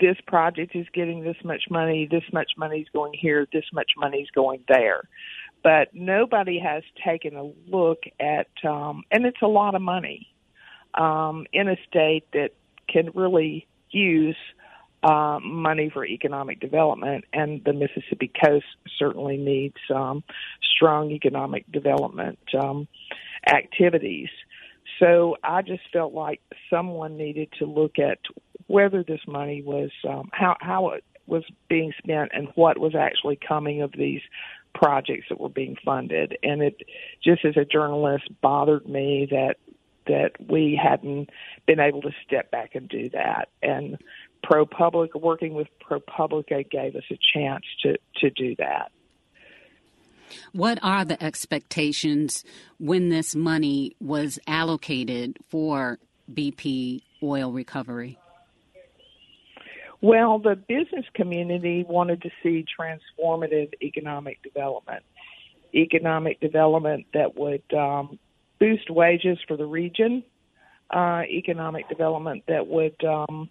this 0.00 0.16
project 0.26 0.74
is 0.74 0.86
getting 0.92 1.22
this 1.22 1.36
much 1.44 1.64
money, 1.70 2.08
this 2.10 2.24
much 2.32 2.52
money 2.56 2.80
is 2.80 2.88
going 2.92 3.12
here, 3.14 3.46
this 3.52 3.64
much 3.72 3.92
money 3.96 4.18
is 4.18 4.30
going 4.34 4.64
there. 4.68 5.02
But 5.62 5.94
nobody 5.94 6.58
has 6.58 6.82
taken 7.04 7.36
a 7.36 7.52
look 7.70 8.02
at, 8.18 8.48
um, 8.64 9.04
and 9.10 9.24
it's 9.24 9.42
a 9.42 9.46
lot 9.46 9.74
of 9.74 9.82
money 9.82 10.28
um, 10.94 11.46
in 11.52 11.68
a 11.68 11.76
state 11.88 12.24
that 12.32 12.50
can 12.88 13.10
really 13.14 13.66
use 13.90 14.36
uh, 15.02 15.38
money 15.42 15.90
for 15.92 16.06
economic 16.06 16.60
development, 16.60 17.24
and 17.32 17.62
the 17.64 17.72
Mississippi 17.72 18.30
coast 18.44 18.66
certainly 18.98 19.36
needs 19.36 19.76
um, 19.94 20.22
strong 20.76 21.10
economic 21.10 21.70
development 21.72 22.38
um, 22.60 22.86
activities. 23.48 24.28
So 24.98 25.36
I 25.42 25.62
just 25.62 25.82
felt 25.92 26.12
like 26.12 26.40
someone 26.70 27.16
needed 27.16 27.48
to 27.58 27.66
look 27.66 27.98
at 27.98 28.18
whether 28.68 29.02
this 29.02 29.20
money 29.26 29.62
was 29.62 29.90
um, 30.08 30.30
how 30.32 30.56
how 30.60 30.90
it 30.90 31.04
was 31.26 31.44
being 31.68 31.92
spent 31.98 32.30
and 32.32 32.48
what 32.54 32.78
was 32.78 32.94
actually 32.94 33.36
coming 33.36 33.82
of 33.82 33.92
these 33.92 34.20
projects 34.74 35.26
that 35.28 35.40
were 35.40 35.48
being 35.48 35.76
funded. 35.84 36.36
And 36.42 36.62
it 36.62 36.82
just 37.22 37.44
as 37.44 37.56
a 37.56 37.64
journalist 37.64 38.24
bothered 38.40 38.88
me 38.88 39.28
that 39.30 39.56
that 40.06 40.32
we 40.48 40.78
hadn't 40.82 41.30
been 41.64 41.78
able 41.78 42.02
to 42.02 42.10
step 42.26 42.50
back 42.50 42.74
and 42.74 42.88
do 42.88 43.08
that. 43.10 43.48
And 43.62 43.98
ProPublica, 44.44 45.20
working 45.20 45.54
with 45.54 45.68
ProPublica, 45.80 46.68
gave 46.68 46.96
us 46.96 47.04
a 47.10 47.18
chance 47.32 47.64
to 47.82 47.98
to 48.16 48.30
do 48.30 48.56
that. 48.56 48.90
What 50.52 50.78
are 50.82 51.04
the 51.04 51.22
expectations 51.22 52.44
when 52.78 53.10
this 53.10 53.34
money 53.34 53.96
was 54.00 54.38
allocated 54.46 55.38
for 55.50 55.98
BP 56.32 57.02
oil 57.22 57.52
recovery? 57.52 58.18
Well, 60.02 60.40
the 60.40 60.56
business 60.56 61.06
community 61.14 61.86
wanted 61.88 62.22
to 62.22 62.30
see 62.42 62.66
transformative 62.78 63.72
economic 63.80 64.42
development, 64.42 65.04
economic 65.72 66.40
development 66.40 67.06
that 67.14 67.36
would 67.36 67.62
um, 67.72 68.18
boost 68.58 68.90
wages 68.90 69.38
for 69.46 69.56
the 69.56 69.64
region, 69.64 70.24
uh, 70.90 71.22
economic 71.28 71.88
development 71.88 72.42
that 72.48 72.66
would 72.66 73.02
um, 73.04 73.48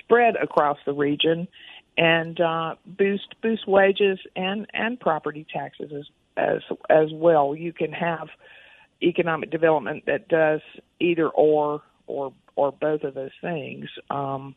spread 0.00 0.36
across 0.36 0.76
the 0.84 0.92
region 0.92 1.48
and 1.96 2.38
uh, 2.40 2.74
boost 2.84 3.34
boost 3.42 3.66
wages 3.66 4.18
and 4.36 4.66
and 4.74 5.00
property 5.00 5.46
taxes 5.50 5.92
as 5.96 6.04
as 6.36 6.62
as 6.90 7.08
well. 7.10 7.54
You 7.54 7.72
can 7.72 7.92
have 7.92 8.28
economic 9.02 9.50
development 9.50 10.04
that 10.06 10.28
does 10.28 10.60
either 11.00 11.28
or 11.28 11.80
or 12.06 12.34
or 12.54 12.70
both 12.70 13.02
of 13.02 13.14
those 13.14 13.30
things. 13.40 13.86
Um, 14.10 14.54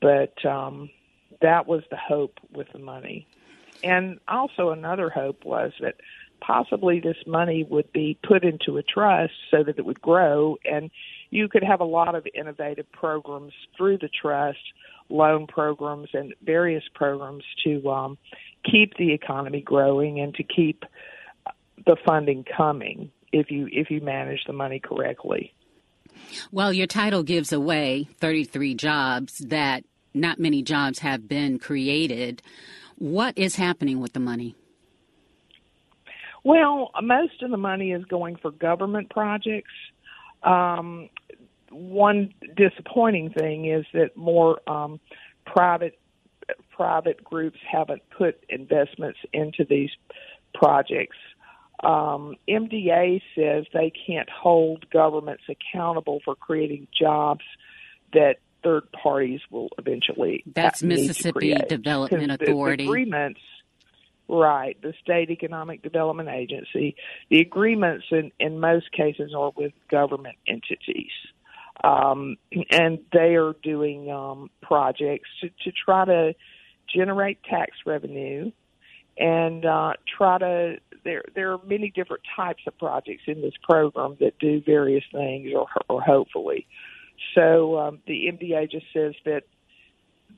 but 0.00 0.44
um, 0.44 0.90
that 1.40 1.66
was 1.66 1.82
the 1.90 1.96
hope 1.96 2.38
with 2.52 2.68
the 2.72 2.78
money, 2.78 3.26
and 3.82 4.18
also 4.28 4.70
another 4.70 5.10
hope 5.10 5.44
was 5.44 5.72
that 5.80 5.96
possibly 6.40 7.00
this 7.00 7.16
money 7.26 7.64
would 7.68 7.90
be 7.92 8.18
put 8.26 8.44
into 8.44 8.76
a 8.76 8.82
trust 8.82 9.32
so 9.50 9.64
that 9.64 9.78
it 9.78 9.84
would 9.84 10.00
grow 10.00 10.56
and 10.64 10.88
you 11.30 11.48
could 11.48 11.62
have 11.62 11.80
a 11.80 11.84
lot 11.84 12.14
of 12.14 12.26
innovative 12.34 12.90
programs 12.92 13.52
through 13.76 13.98
the 13.98 14.08
trust, 14.08 14.58
loan 15.08 15.46
programs, 15.46 16.08
and 16.14 16.34
various 16.42 16.84
programs 16.94 17.44
to 17.64 17.88
um, 17.90 18.18
keep 18.64 18.96
the 18.96 19.12
economy 19.12 19.60
growing 19.60 20.20
and 20.20 20.34
to 20.34 20.42
keep 20.42 20.84
the 21.86 21.96
funding 22.06 22.44
coming 22.44 23.10
if 23.32 23.50
you 23.50 23.68
if 23.70 23.90
you 23.90 24.00
manage 24.00 24.40
the 24.46 24.52
money 24.52 24.80
correctly. 24.80 25.52
Well, 26.52 26.72
your 26.72 26.86
title 26.86 27.22
gives 27.22 27.52
away 27.52 28.08
33 28.20 28.74
jobs 28.74 29.38
that 29.38 29.84
not 30.14 30.38
many 30.38 30.62
jobs 30.62 31.00
have 31.00 31.28
been 31.28 31.58
created. 31.58 32.42
What 32.96 33.36
is 33.36 33.56
happening 33.56 34.00
with 34.00 34.12
the 34.12 34.20
money? 34.20 34.54
Well, 36.44 36.90
most 37.02 37.42
of 37.42 37.50
the 37.50 37.56
money 37.56 37.92
is 37.92 38.04
going 38.04 38.36
for 38.36 38.50
government 38.50 39.10
projects. 39.10 39.72
Um, 40.42 41.10
one 41.70 42.32
disappointing 42.56 43.30
thing 43.30 43.66
is 43.66 43.84
that 43.92 44.16
more 44.16 44.60
um, 44.68 45.00
private 45.44 45.98
private 46.70 47.22
groups 47.22 47.58
haven't 47.70 48.02
put 48.16 48.42
investments 48.48 49.18
into 49.32 49.64
these 49.68 49.90
projects. 50.54 51.16
Um, 51.82 52.36
MDA 52.48 53.22
says 53.34 53.66
they 53.72 53.92
can't 54.06 54.28
hold 54.28 54.90
governments 54.90 55.44
accountable 55.48 56.20
for 56.24 56.34
creating 56.34 56.88
jobs 56.98 57.44
that 58.12 58.36
third 58.64 58.90
parties 58.90 59.40
will 59.50 59.68
eventually. 59.78 60.42
That's 60.46 60.82
Mississippi 60.82 61.54
Development 61.68 62.32
Authority. 62.32 62.84
The 62.84 62.90
agreements 62.90 63.40
Right, 64.30 64.76
the 64.82 64.92
state 65.02 65.30
economic 65.30 65.82
development 65.82 66.28
agency. 66.28 66.96
The 67.30 67.40
agreements 67.40 68.04
in, 68.10 68.30
in 68.38 68.60
most 68.60 68.92
cases 68.92 69.32
are 69.34 69.52
with 69.56 69.72
government 69.90 70.36
entities. 70.46 71.12
Um, 71.82 72.36
and 72.70 72.98
they 73.10 73.36
are 73.36 73.54
doing 73.62 74.10
um, 74.10 74.50
projects 74.60 75.30
to, 75.40 75.48
to 75.48 75.72
try 75.72 76.04
to 76.04 76.34
generate 76.94 77.42
tax 77.44 77.70
revenue 77.86 78.50
and 79.18 79.64
uh, 79.64 79.92
try 80.16 80.38
to. 80.38 80.76
There, 81.04 81.22
there 81.34 81.52
are 81.52 81.60
many 81.64 81.90
different 81.90 82.22
types 82.36 82.62
of 82.66 82.76
projects 82.76 83.22
in 83.26 83.40
this 83.40 83.54
program 83.62 84.16
that 84.20 84.38
do 84.38 84.60
various 84.60 85.04
things, 85.12 85.50
or, 85.54 85.66
or 85.88 86.02
hopefully. 86.02 86.66
So 87.34 87.78
um, 87.78 88.00
the 88.06 88.26
MDA 88.32 88.70
just 88.70 88.86
says 88.92 89.14
that 89.24 89.44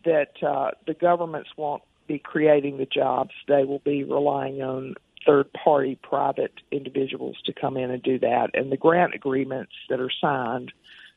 that 0.04 0.42
uh, 0.42 0.70
the 0.86 0.94
governments 0.94 1.50
won't 1.56 1.82
be 2.06 2.18
creating 2.18 2.78
the 2.78 2.86
jobs. 2.86 3.30
They 3.48 3.64
will 3.64 3.80
be 3.80 4.04
relying 4.04 4.62
on 4.62 4.94
third 5.26 5.52
party 5.52 5.98
private 6.02 6.54
individuals 6.70 7.36
to 7.44 7.52
come 7.52 7.76
in 7.76 7.90
and 7.90 8.02
do 8.02 8.18
that. 8.18 8.50
And 8.54 8.72
the 8.72 8.76
grant 8.76 9.14
agreements 9.14 9.72
that 9.88 10.00
are 10.00 10.10
signed, 10.20 10.72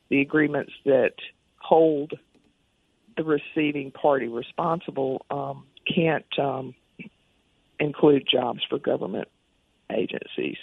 the 0.09 0.21
agreements 0.21 0.73
that 0.85 1.13
hold 1.57 2.13
the 3.15 3.23
receiving 3.23 3.91
party 3.91 4.27
responsible, 4.27 5.25
um, 5.29 5.65
can't 5.93 6.25
um, 6.39 6.75
include 7.83 8.27
jobs 8.29 8.61
for 8.69 8.79
government 8.79 9.27
agencies. 9.91 10.57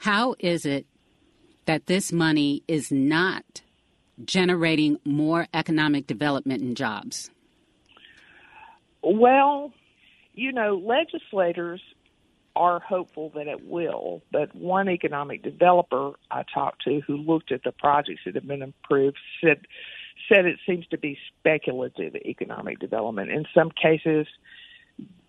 How 0.00 0.34
is 0.38 0.64
it 0.64 0.86
that 1.66 1.86
this 1.86 2.12
money 2.12 2.62
is 2.68 2.90
not 2.92 3.62
generating 4.24 4.98
more 5.04 5.46
economic 5.52 6.06
development 6.06 6.62
and 6.62 6.76
jobs? 6.76 7.30
Well, 9.02 9.72
you 10.34 10.52
know, 10.52 10.76
legislators 10.76 11.80
are 12.56 12.80
hopeful 12.80 13.30
that 13.34 13.46
it 13.46 13.66
will, 13.66 14.22
but 14.32 14.54
one 14.54 14.88
economic 14.88 15.42
developer 15.42 16.12
I 16.30 16.42
talked 16.52 16.82
to 16.84 17.00
who 17.06 17.16
looked 17.16 17.52
at 17.52 17.62
the 17.62 17.72
projects 17.72 18.22
that 18.24 18.34
have 18.34 18.46
been 18.46 18.62
approved 18.62 19.18
said 19.42 19.66
said 20.28 20.44
it 20.44 20.58
seems 20.66 20.86
to 20.88 20.98
be 20.98 21.16
speculative 21.38 22.14
economic 22.16 22.80
development. 22.80 23.30
In 23.30 23.46
some 23.54 23.70
cases, 23.70 24.26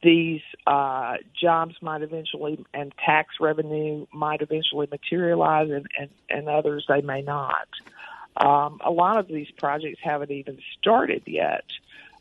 these 0.01 0.41
uh, 0.65 1.17
jobs 1.39 1.75
might 1.81 2.01
eventually 2.01 2.63
and 2.73 2.93
tax 3.03 3.35
revenue 3.39 4.05
might 4.13 4.41
eventually 4.41 4.87
materialize, 4.89 5.69
and, 5.69 5.87
and, 5.99 6.09
and 6.29 6.47
others 6.47 6.85
they 6.87 7.01
may 7.01 7.21
not. 7.21 7.67
Um, 8.37 8.79
a 8.83 8.91
lot 8.91 9.17
of 9.17 9.27
these 9.27 9.51
projects 9.51 9.99
haven't 10.01 10.31
even 10.31 10.59
started 10.79 11.23
yet. 11.25 11.65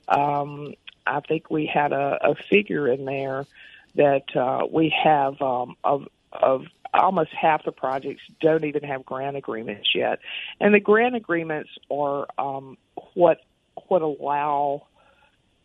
Um, 0.08 0.74
I 1.06 1.20
think 1.20 1.50
we 1.50 1.66
had 1.66 1.92
a, 1.92 2.18
a 2.30 2.34
figure 2.34 2.88
in 2.88 3.04
there 3.04 3.46
that 3.94 4.34
uh, 4.36 4.66
we 4.70 4.94
have 5.04 5.40
um, 5.40 5.76
of 5.84 6.08
of 6.32 6.66
almost 6.92 7.30
half 7.32 7.64
the 7.64 7.72
projects 7.72 8.22
don't 8.40 8.64
even 8.64 8.82
have 8.82 9.04
grant 9.04 9.36
agreements 9.36 9.94
yet, 9.94 10.18
and 10.60 10.74
the 10.74 10.80
grant 10.80 11.14
agreements 11.14 11.70
are 11.90 12.26
um, 12.38 12.76
what 13.14 13.40
what 13.86 14.02
allow 14.02 14.87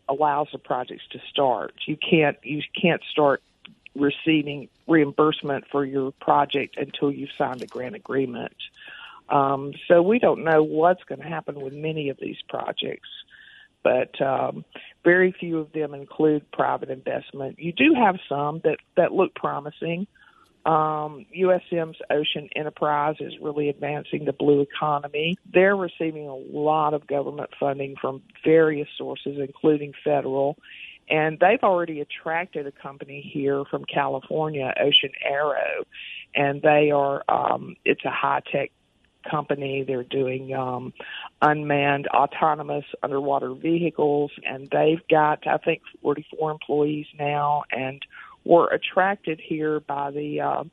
allows 0.08 0.48
the 0.52 0.58
projects 0.58 1.04
to 1.10 1.20
start. 1.30 1.74
You 1.86 1.96
can't 1.96 2.36
you 2.42 2.62
can't 2.80 3.02
start 3.10 3.42
receiving 3.94 4.68
reimbursement 4.86 5.64
for 5.70 5.84
your 5.84 6.12
project 6.20 6.76
until 6.76 7.10
you've 7.12 7.30
signed 7.38 7.62
a 7.62 7.66
grant 7.66 7.94
agreement. 7.94 8.56
Um, 9.28 9.72
so 9.88 10.02
we 10.02 10.18
don't 10.18 10.44
know 10.44 10.62
what's 10.62 11.02
going 11.04 11.20
to 11.20 11.28
happen 11.28 11.60
with 11.60 11.72
many 11.72 12.10
of 12.10 12.18
these 12.20 12.36
projects, 12.48 13.08
but 13.82 14.20
um, 14.20 14.64
very 15.02 15.32
few 15.32 15.58
of 15.58 15.72
them 15.72 15.94
include 15.94 16.50
private 16.52 16.90
investment. 16.90 17.58
You 17.58 17.72
do 17.72 17.94
have 17.94 18.18
some 18.28 18.60
that 18.64 18.78
that 18.96 19.12
look 19.12 19.34
promising. 19.34 20.06
Um, 20.66 21.26
USM's 21.36 21.98
Ocean 22.10 22.48
Enterprise 22.56 23.16
is 23.20 23.34
really 23.40 23.68
advancing 23.68 24.24
the 24.24 24.32
blue 24.32 24.62
economy. 24.62 25.36
They're 25.52 25.76
receiving 25.76 26.26
a 26.26 26.34
lot 26.34 26.94
of 26.94 27.06
government 27.06 27.50
funding 27.60 27.96
from 28.00 28.22
various 28.44 28.88
sources, 28.96 29.38
including 29.38 29.92
federal. 30.02 30.56
And 31.08 31.38
they've 31.38 31.62
already 31.62 32.00
attracted 32.00 32.66
a 32.66 32.72
company 32.72 33.20
here 33.20 33.64
from 33.70 33.84
California, 33.84 34.72
Ocean 34.80 35.12
Aero, 35.22 35.84
and 36.34 36.62
they 36.62 36.90
are, 36.90 37.22
um, 37.28 37.76
it's 37.84 38.04
a 38.06 38.10
high 38.10 38.40
tech 38.50 38.70
company. 39.30 39.84
They're 39.86 40.02
doing 40.02 40.54
um, 40.54 40.92
unmanned 41.42 42.08
autonomous 42.08 42.84
underwater 43.02 43.54
vehicles, 43.54 44.30
and 44.44 44.68
they've 44.70 45.06
got, 45.10 45.46
I 45.46 45.58
think, 45.58 45.82
44 46.02 46.50
employees 46.50 47.06
now 47.18 47.64
and 47.70 48.00
were 48.44 48.68
attracted 48.68 49.40
here 49.42 49.80
by 49.80 50.10
the 50.10 50.40
uh, 50.40 50.64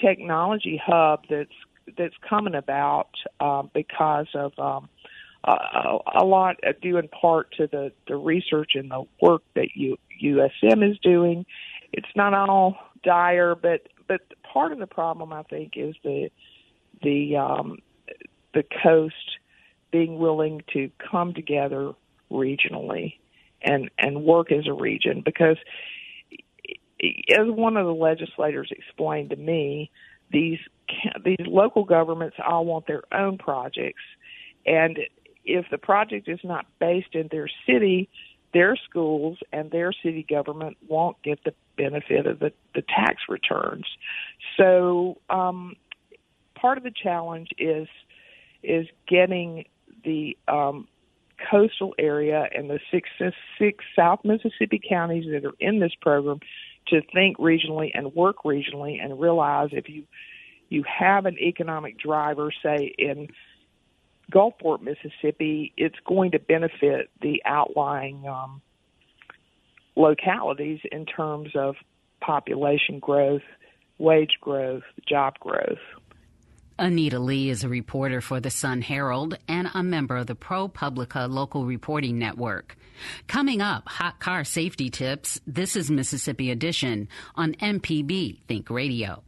technology 0.00 0.80
hub 0.84 1.24
that's 1.28 1.50
that's 1.96 2.14
coming 2.28 2.54
about 2.54 3.10
uh, 3.40 3.62
because 3.72 4.26
of 4.34 4.52
um, 4.58 4.88
a, 5.44 5.98
a 6.20 6.24
lot 6.24 6.56
due 6.82 6.98
in 6.98 7.08
part 7.08 7.52
to 7.56 7.66
the 7.66 7.92
the 8.06 8.16
research 8.16 8.72
and 8.74 8.90
the 8.90 9.04
work 9.20 9.42
that 9.54 9.68
U, 9.74 9.96
USM 10.22 10.88
is 10.88 10.98
doing. 10.98 11.46
It's 11.92 12.08
not 12.14 12.34
all 12.34 12.76
dire, 13.02 13.54
but 13.54 13.88
but 14.06 14.20
part 14.42 14.72
of 14.72 14.78
the 14.78 14.86
problem 14.86 15.32
I 15.32 15.42
think 15.44 15.72
is 15.76 15.94
the 16.02 16.30
the 17.02 17.36
um, 17.36 17.78
the 18.54 18.64
coast 18.82 19.14
being 19.90 20.18
willing 20.18 20.62
to 20.72 20.90
come 21.10 21.34
together 21.34 21.92
regionally 22.30 23.14
and 23.62 23.90
and 23.98 24.24
work 24.24 24.52
as 24.52 24.66
a 24.66 24.72
region 24.72 25.22
because 25.24 25.56
as 27.00 27.46
one 27.46 27.76
of 27.76 27.86
the 27.86 27.94
legislators 27.94 28.70
explained 28.70 29.30
to 29.30 29.36
me, 29.36 29.90
these 30.30 30.58
these 31.24 31.46
local 31.46 31.84
governments 31.84 32.36
all 32.46 32.64
want 32.64 32.86
their 32.86 33.02
own 33.12 33.38
projects, 33.38 34.02
and 34.66 34.98
if 35.44 35.66
the 35.70 35.78
project 35.78 36.28
is 36.28 36.40
not 36.44 36.66
based 36.78 37.14
in 37.14 37.28
their 37.30 37.48
city, 37.66 38.08
their 38.52 38.76
schools 38.76 39.38
and 39.52 39.70
their 39.70 39.92
city 39.92 40.24
government 40.28 40.76
won't 40.86 41.20
get 41.22 41.42
the 41.44 41.54
benefit 41.76 42.26
of 42.26 42.38
the, 42.38 42.52
the 42.74 42.82
tax 42.82 43.22
returns. 43.28 43.86
So 44.56 45.18
um, 45.30 45.76
part 46.54 46.78
of 46.78 46.84
the 46.84 46.92
challenge 47.02 47.50
is 47.58 47.88
is 48.62 48.86
getting 49.06 49.64
the 50.04 50.36
um, 50.48 50.88
coastal 51.50 51.94
area 51.98 52.48
and 52.54 52.68
the 52.68 52.80
six 52.90 53.08
six 53.58 53.84
South 53.96 54.20
Mississippi 54.24 54.80
counties 54.86 55.24
that 55.30 55.44
are 55.44 55.54
in 55.60 55.78
this 55.80 55.92
program 56.00 56.40
to 56.90 57.02
think 57.12 57.38
regionally 57.38 57.90
and 57.94 58.14
work 58.14 58.36
regionally 58.44 59.02
and 59.02 59.20
realize 59.20 59.70
if 59.72 59.88
you 59.88 60.04
you 60.70 60.84
have 60.84 61.24
an 61.24 61.38
economic 61.38 61.98
driver, 61.98 62.52
say 62.62 62.94
in 62.98 63.28
Gulfport, 64.30 64.82
Mississippi, 64.82 65.72
it's 65.76 65.96
going 66.06 66.32
to 66.32 66.38
benefit 66.38 67.08
the 67.22 67.42
outlying 67.46 68.26
um, 68.26 68.60
localities 69.96 70.80
in 70.92 71.06
terms 71.06 71.50
of 71.54 71.76
population 72.20 72.98
growth, 72.98 73.42
wage 73.96 74.36
growth, 74.40 74.82
job 75.08 75.38
growth. 75.40 75.78
Anita 76.78 77.18
Lee 77.18 77.50
is 77.50 77.64
a 77.64 77.68
reporter 77.68 78.20
for 78.20 78.38
the 78.38 78.50
Sun 78.50 78.82
Herald 78.82 79.36
and 79.48 79.68
a 79.74 79.82
member 79.82 80.16
of 80.16 80.28
the 80.28 80.36
ProPublica 80.36 81.28
local 81.28 81.66
reporting 81.66 82.18
network. 82.18 82.76
Coming 83.26 83.60
up, 83.60 83.88
hot 83.88 84.20
car 84.20 84.44
safety 84.44 84.88
tips. 84.88 85.40
This 85.44 85.74
is 85.74 85.90
Mississippi 85.90 86.52
Edition 86.52 87.08
on 87.34 87.54
MPB 87.54 88.42
Think 88.46 88.70
Radio. 88.70 89.24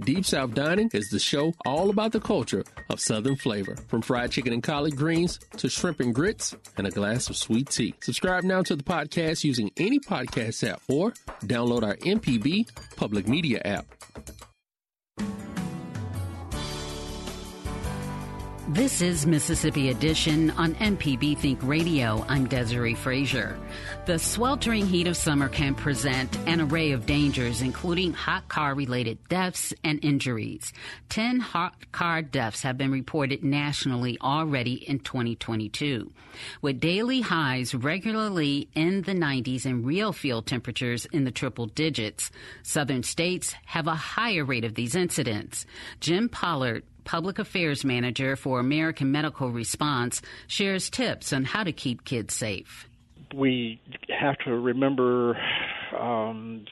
Deep 0.00 0.24
South 0.24 0.54
Dining 0.54 0.90
is 0.92 1.08
the 1.10 1.20
show 1.20 1.54
all 1.64 1.90
about 1.90 2.10
the 2.10 2.20
culture 2.20 2.64
of 2.90 2.98
Southern 2.98 3.36
flavor, 3.36 3.76
from 3.86 4.02
fried 4.02 4.32
chicken 4.32 4.52
and 4.52 4.62
collard 4.62 4.96
greens 4.96 5.38
to 5.56 5.68
shrimp 5.68 6.00
and 6.00 6.12
grits 6.12 6.56
and 6.76 6.88
a 6.88 6.90
glass 6.90 7.30
of 7.30 7.36
sweet 7.36 7.70
tea. 7.70 7.94
Subscribe 8.00 8.42
now 8.42 8.62
to 8.62 8.74
the 8.74 8.82
podcast 8.82 9.44
using 9.44 9.70
any 9.76 10.00
podcast 10.00 10.68
app 10.68 10.82
or 10.88 11.12
download 11.44 11.84
our 11.84 11.94
MPB 11.98 12.68
public 12.96 13.28
media 13.28 13.62
app. 13.64 13.86
This 18.68 19.02
is 19.02 19.26
Mississippi 19.26 19.90
Edition 19.90 20.48
on 20.52 20.74
MPB 20.76 21.36
Think 21.36 21.62
Radio. 21.62 22.24
I'm 22.30 22.48
Desare 22.48 22.96
Frazier. 22.96 23.58
The 24.06 24.18
sweltering 24.18 24.86
heat 24.86 25.06
of 25.06 25.18
summer 25.18 25.50
can 25.50 25.74
present 25.74 26.34
an 26.46 26.62
array 26.62 26.92
of 26.92 27.04
dangers, 27.04 27.60
including 27.60 28.14
hot 28.14 28.48
car 28.48 28.74
related 28.74 29.18
deaths 29.28 29.74
and 29.84 30.02
injuries. 30.02 30.72
Ten 31.10 31.40
hot 31.40 31.92
car 31.92 32.22
deaths 32.22 32.62
have 32.62 32.78
been 32.78 32.90
reported 32.90 33.44
nationally 33.44 34.16
already 34.22 34.76
in 34.88 34.98
2022. 34.98 36.10
With 36.62 36.80
daily 36.80 37.20
highs 37.20 37.74
regularly 37.74 38.70
in 38.74 39.02
the 39.02 39.12
90s 39.12 39.66
and 39.66 39.84
real 39.84 40.14
feel 40.14 40.40
temperatures 40.40 41.04
in 41.12 41.24
the 41.24 41.30
triple 41.30 41.66
digits, 41.66 42.30
southern 42.62 43.02
states 43.02 43.54
have 43.66 43.86
a 43.88 43.94
higher 43.94 44.42
rate 44.42 44.64
of 44.64 44.74
these 44.74 44.94
incidents. 44.94 45.66
Jim 46.00 46.30
Pollard, 46.30 46.82
Public 47.04 47.38
Affairs 47.38 47.84
Manager 47.84 48.36
for 48.36 48.60
American 48.60 49.12
Medical 49.12 49.50
Response, 49.50 50.22
shares 50.46 50.90
tips 50.90 51.32
on 51.32 51.44
how 51.44 51.64
to 51.64 51.72
keep 51.72 52.04
kids 52.04 52.34
safe. 52.34 52.88
We 53.34 53.80
have 54.08 54.38
to 54.44 54.52
remember 54.52 55.36
um, 55.98 56.64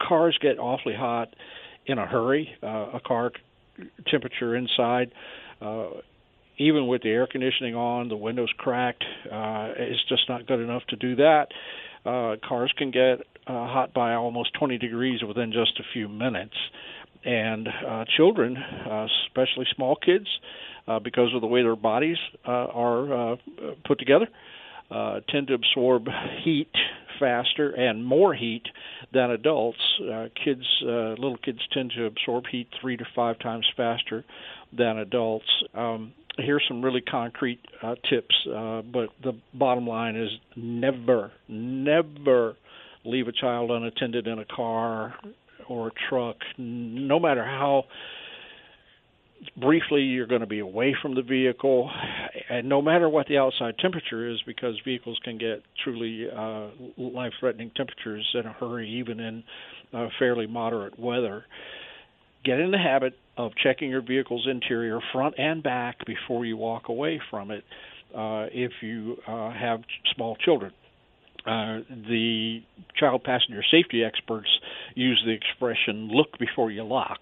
cars 0.00 0.38
get 0.40 0.58
awfully 0.58 0.94
hot 0.94 1.34
in 1.86 1.98
a 1.98 2.06
hurry. 2.06 2.54
Uh, 2.62 2.90
a 2.94 3.00
car 3.00 3.32
temperature 4.10 4.56
inside, 4.56 5.12
uh, 5.60 5.88
even 6.58 6.86
with 6.86 7.02
the 7.02 7.10
air 7.10 7.26
conditioning 7.26 7.74
on, 7.74 8.08
the 8.08 8.16
windows 8.16 8.52
cracked, 8.56 9.04
uh, 9.30 9.72
it's 9.76 10.02
just 10.08 10.28
not 10.28 10.46
good 10.46 10.60
enough 10.60 10.82
to 10.88 10.96
do 10.96 11.16
that. 11.16 11.48
Uh, 12.04 12.36
cars 12.46 12.72
can 12.76 12.90
get 12.90 13.20
uh, 13.46 13.66
hot 13.66 13.92
by 13.92 14.14
almost 14.14 14.54
20 14.54 14.78
degrees 14.78 15.22
within 15.22 15.52
just 15.52 15.78
a 15.78 15.82
few 15.92 16.08
minutes 16.08 16.54
and 17.26 17.68
uh, 17.68 18.04
children, 18.16 18.56
uh, 18.56 19.06
especially 19.26 19.66
small 19.74 19.96
kids, 19.96 20.26
uh, 20.86 21.00
because 21.00 21.34
of 21.34 21.40
the 21.40 21.46
way 21.46 21.62
their 21.62 21.76
bodies 21.76 22.16
uh, 22.46 22.50
are 22.50 23.32
uh, 23.32 23.36
put 23.84 23.98
together, 23.98 24.28
uh, 24.90 25.20
tend 25.28 25.48
to 25.48 25.54
absorb 25.54 26.06
heat 26.44 26.70
faster 27.18 27.70
and 27.70 28.04
more 28.04 28.34
heat 28.34 28.62
than 29.12 29.30
adults. 29.30 29.78
Uh, 30.00 30.26
kids, 30.44 30.64
uh, 30.84 31.14
little 31.18 31.38
kids, 31.38 31.58
tend 31.72 31.92
to 31.96 32.06
absorb 32.06 32.44
heat 32.46 32.68
three 32.80 32.96
to 32.96 33.04
five 33.14 33.38
times 33.40 33.66
faster 33.76 34.24
than 34.76 34.98
adults. 34.98 35.46
Um, 35.74 36.12
here's 36.38 36.62
some 36.68 36.84
really 36.84 37.00
concrete 37.00 37.60
uh, 37.82 37.96
tips, 38.08 38.34
uh, 38.46 38.82
but 38.82 39.08
the 39.24 39.32
bottom 39.54 39.86
line 39.86 40.14
is 40.14 40.30
never, 40.54 41.32
never 41.48 42.54
leave 43.04 43.26
a 43.26 43.32
child 43.32 43.70
unattended 43.70 44.26
in 44.28 44.38
a 44.38 44.44
car 44.44 45.14
or 45.68 45.88
a 45.88 45.92
truck, 46.08 46.36
no 46.58 47.18
matter 47.18 47.44
how 47.44 47.84
briefly 49.56 50.02
you're 50.02 50.26
going 50.26 50.40
to 50.40 50.46
be 50.46 50.60
away 50.60 50.96
from 51.00 51.14
the 51.14 51.22
vehicle, 51.22 51.90
and 52.48 52.68
no 52.68 52.80
matter 52.80 53.08
what 53.08 53.26
the 53.28 53.38
outside 53.38 53.76
temperature 53.78 54.28
is, 54.30 54.38
because 54.46 54.74
vehicles 54.84 55.18
can 55.24 55.38
get 55.38 55.62
truly 55.84 56.26
uh, 56.30 56.68
life 56.96 57.32
threatening 57.40 57.70
temperatures 57.76 58.26
in 58.34 58.46
a 58.46 58.52
hurry, 58.52 58.88
even 58.88 59.20
in 59.20 59.44
uh, 59.92 60.08
fairly 60.18 60.46
moderate 60.46 60.98
weather. 60.98 61.44
Get 62.44 62.60
in 62.60 62.70
the 62.70 62.78
habit 62.78 63.14
of 63.36 63.52
checking 63.62 63.90
your 63.90 64.02
vehicle's 64.02 64.46
interior 64.50 65.00
front 65.12 65.34
and 65.38 65.62
back 65.62 65.96
before 66.06 66.44
you 66.44 66.56
walk 66.56 66.88
away 66.88 67.20
from 67.30 67.50
it 67.50 67.64
uh, 68.14 68.46
if 68.52 68.72
you 68.80 69.16
uh, 69.26 69.52
have 69.52 69.80
small 70.14 70.36
children. 70.36 70.72
Uh, 71.46 71.78
the 72.08 72.60
child 72.98 73.22
passenger 73.22 73.62
safety 73.70 74.02
experts 74.02 74.48
use 74.94 75.22
the 75.24 75.32
expression 75.32 76.08
"look 76.10 76.38
before 76.38 76.70
you 76.70 76.82
lock." 76.82 77.20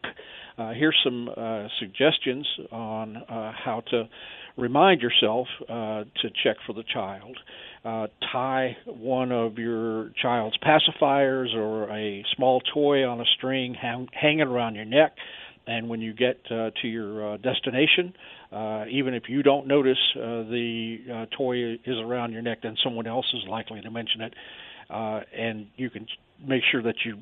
Uh, 0.57 0.73
here's 0.73 0.99
some 1.03 1.29
uh, 1.37 1.67
suggestions 1.81 2.47
on 2.71 3.17
uh, 3.17 3.53
how 3.53 3.83
to 3.91 4.09
remind 4.57 5.01
yourself 5.01 5.49
uh, 5.69 6.05
to 6.23 6.31
check 6.43 6.57
for 6.67 6.73
the 6.73 6.85
child. 6.93 7.37
Uh, 7.85 8.07
tie 8.33 8.77
one 8.87 9.33
of 9.33 9.59
your 9.59 10.11
child's 10.23 10.57
pacifiers 10.59 11.55
or 11.55 11.91
a 11.91 12.25
small 12.37 12.61
toy 12.73 13.07
on 13.07 13.21
a 13.21 13.25
string 13.37 13.75
hang, 13.75 14.09
hanging 14.13 14.43
around 14.43 14.75
your 14.75 14.85
neck. 14.85 15.13
And 15.67 15.89
when 15.89 16.01
you 16.01 16.13
get 16.13 16.39
uh, 16.51 16.71
to 16.83 16.89
your 16.89 17.35
uh, 17.35 17.37
destination, 17.39 18.13
uh, 18.53 18.85
even 18.91 19.15
if 19.15 19.25
you 19.29 19.43
don't 19.43 19.67
notice 19.67 19.99
uh, 20.17 20.45
the 20.45 20.99
uh, 21.13 21.37
toy 21.37 21.75
is 21.75 21.99
around 21.99 22.33
your 22.33 22.43
neck, 22.43 22.59
then 22.63 22.77
someone 22.85 23.07
else 23.07 23.27
is 23.35 23.49
likely 23.49 23.81
to 23.81 23.91
mention 23.91 24.21
it. 24.21 24.35
Uh, 24.91 25.21
and 25.37 25.67
you 25.77 25.89
can 25.89 26.07
make 26.47 26.63
sure 26.71 26.83
that 26.83 26.97
you 27.05 27.19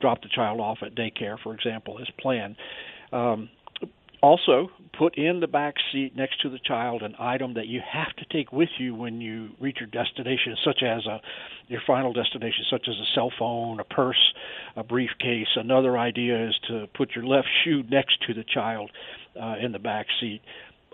drop 0.00 0.22
the 0.22 0.28
child 0.34 0.60
off 0.60 0.78
at 0.82 0.94
daycare, 0.94 1.36
for 1.42 1.54
example, 1.54 1.98
as 2.00 2.08
planned. 2.18 2.56
Um, 3.12 3.48
also, 4.26 4.70
put 4.98 5.16
in 5.16 5.38
the 5.38 5.46
back 5.46 5.76
seat 5.92 6.16
next 6.16 6.40
to 6.40 6.50
the 6.50 6.58
child 6.58 7.02
an 7.02 7.14
item 7.16 7.54
that 7.54 7.68
you 7.68 7.80
have 7.88 8.12
to 8.16 8.24
take 8.24 8.52
with 8.52 8.70
you 8.76 8.92
when 8.92 9.20
you 9.20 9.50
reach 9.60 9.76
your 9.78 9.88
destination, 9.88 10.56
such 10.64 10.82
as 10.82 11.06
a 11.06 11.20
your 11.68 11.80
final 11.86 12.12
destination, 12.12 12.64
such 12.68 12.88
as 12.88 12.94
a 12.96 13.06
cell 13.14 13.30
phone, 13.38 13.78
a 13.78 13.84
purse, 13.84 14.32
a 14.74 14.82
briefcase. 14.82 15.46
Another 15.54 15.96
idea 15.96 16.48
is 16.48 16.54
to 16.66 16.88
put 16.96 17.14
your 17.14 17.24
left 17.24 17.46
shoe 17.62 17.84
next 17.88 18.20
to 18.26 18.34
the 18.34 18.42
child 18.42 18.90
uh, 19.40 19.54
in 19.60 19.70
the 19.70 19.78
back 19.78 20.06
seat. 20.20 20.40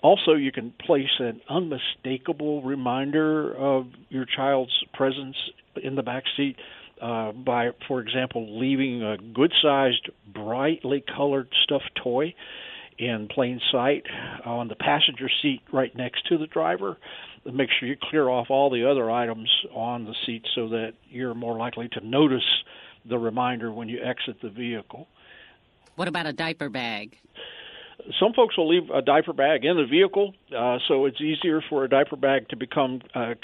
Also, 0.03 0.35
you 0.35 0.53
can 0.53 0.71
place 0.85 1.18
an 1.18 1.40
unmistakable 1.49 2.61
reminder 2.61 3.57
of 3.57 3.87
your 4.11 4.27
child's 4.27 4.77
presence 4.92 5.37
in 5.83 5.95
the 5.95 6.03
back 6.03 6.25
seat 6.37 6.57
uh, 7.01 7.33
by, 7.33 7.71
for 7.88 8.01
example, 8.01 8.59
leaving 8.61 9.03
a 9.03 9.16
good-sized, 9.16 10.11
brightly 10.35 11.03
colored 11.16 11.49
stuffed 11.64 11.92
toy 12.03 12.35
in 13.03 13.29
plain 13.29 13.61
sight 13.71 14.05
on 14.45 14.69
the 14.69 14.77
passenger 14.77 15.29
seat 15.43 15.61
right 15.73 15.95
next 15.97 16.27
to 16.29 16.38
the 16.38 16.47
driver. 16.47 16.97
Make 17.45 17.71
sure 17.79 17.88
you 17.88 17.97
clear 18.01 18.29
off 18.29 18.51
all 18.51 18.71
the 18.71 18.88
other 18.88 19.11
items 19.11 19.51
on 19.75 20.05
the 20.05 20.15
seat 20.25 20.47
so 20.55 20.69
that 20.69 20.93
you're 21.09 21.35
more 21.35 21.57
likely 21.57 21.88
to 21.91 22.07
notice 22.07 22.45
the 23.05 23.19
reminder 23.19 23.73
when 23.73 23.88
you 23.88 24.01
exit 24.01 24.41
the 24.41 24.51
vehicle. 24.51 25.09
What 25.97 26.07
about 26.07 26.27
a 26.27 26.33
diaper 26.33 26.69
bag? 26.69 27.17
Some 28.19 28.33
folks 28.33 28.57
will 28.57 28.69
leave 28.69 28.91
a 28.91 29.01
diaper 29.01 29.33
bag 29.33 29.65
in 29.65 29.77
the 29.77 29.87
vehicle, 29.87 30.35
uh, 30.57 30.79
so 30.88 31.05
it's 31.05 31.21
easier 31.21 31.62
for 31.69 31.85
a 31.85 31.88
diaper 31.88 32.17
bag 32.17 32.49
to 32.49 32.57
become, 32.57 33.01
uh, 33.15 33.35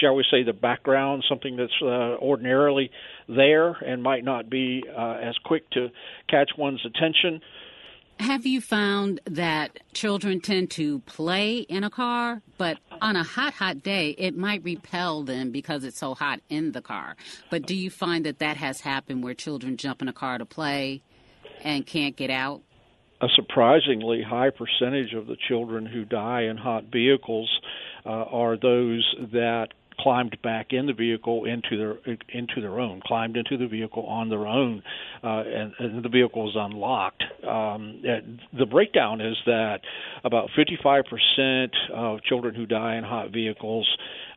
shall 0.00 0.14
we 0.14 0.24
say, 0.30 0.44
the 0.44 0.52
background, 0.52 1.24
something 1.28 1.56
that's 1.56 1.72
uh, 1.82 2.16
ordinarily 2.22 2.90
there 3.28 3.72
and 3.72 4.00
might 4.02 4.22
not 4.22 4.48
be 4.48 4.84
uh, 4.96 5.18
as 5.20 5.36
quick 5.44 5.68
to 5.70 5.88
catch 6.28 6.50
one's 6.56 6.84
attention. 6.84 7.40
Have 8.20 8.46
you 8.46 8.60
found 8.60 9.20
that 9.26 9.78
children 9.92 10.40
tend 10.40 10.70
to 10.72 11.00
play 11.00 11.58
in 11.58 11.84
a 11.84 11.90
car, 11.90 12.42
but 12.58 12.78
on 13.02 13.16
a 13.16 13.24
hot, 13.24 13.54
hot 13.54 13.82
day, 13.82 14.10
it 14.10 14.36
might 14.36 14.62
repel 14.62 15.24
them 15.24 15.50
because 15.50 15.84
it's 15.84 15.98
so 15.98 16.14
hot 16.14 16.40
in 16.48 16.72
the 16.72 16.80
car? 16.80 17.16
But 17.50 17.66
do 17.66 17.74
you 17.74 17.90
find 17.90 18.24
that 18.24 18.38
that 18.38 18.56
has 18.56 18.80
happened 18.80 19.24
where 19.24 19.34
children 19.34 19.76
jump 19.76 20.00
in 20.00 20.08
a 20.08 20.12
car 20.12 20.38
to 20.38 20.46
play 20.46 21.02
and 21.62 21.84
can't 21.86 22.16
get 22.16 22.30
out? 22.30 22.62
A 23.20 23.28
surprisingly 23.34 24.22
high 24.22 24.50
percentage 24.50 25.12
of 25.14 25.26
the 25.26 25.36
children 25.48 25.86
who 25.86 26.04
die 26.04 26.42
in 26.42 26.56
hot 26.56 26.84
vehicles 26.92 27.48
uh, 28.06 28.10
are 28.10 28.56
those 28.56 29.14
that 29.32 29.68
climbed 29.98 30.36
back 30.42 30.68
in 30.70 30.86
the 30.86 30.92
vehicle 30.92 31.44
into 31.44 31.76
their 31.76 32.16
into 32.28 32.60
their 32.60 32.80
own, 32.80 33.00
climbed 33.04 33.36
into 33.36 33.56
the 33.56 33.66
vehicle 33.66 34.04
on 34.04 34.28
their 34.28 34.46
own, 34.46 34.82
uh, 35.22 35.42
and, 35.46 35.72
and 35.78 36.04
the 36.04 36.08
vehicle 36.08 36.44
was 36.44 36.54
unlocked. 36.56 37.22
Um, 37.46 38.02
the 38.56 38.66
breakdown 38.66 39.20
is 39.20 39.36
that 39.46 39.80
about 40.24 40.50
55% 40.56 41.68
of 41.92 42.22
children 42.22 42.54
who 42.54 42.66
die 42.66 42.96
in 42.96 43.04
hot 43.04 43.30
vehicles 43.32 43.88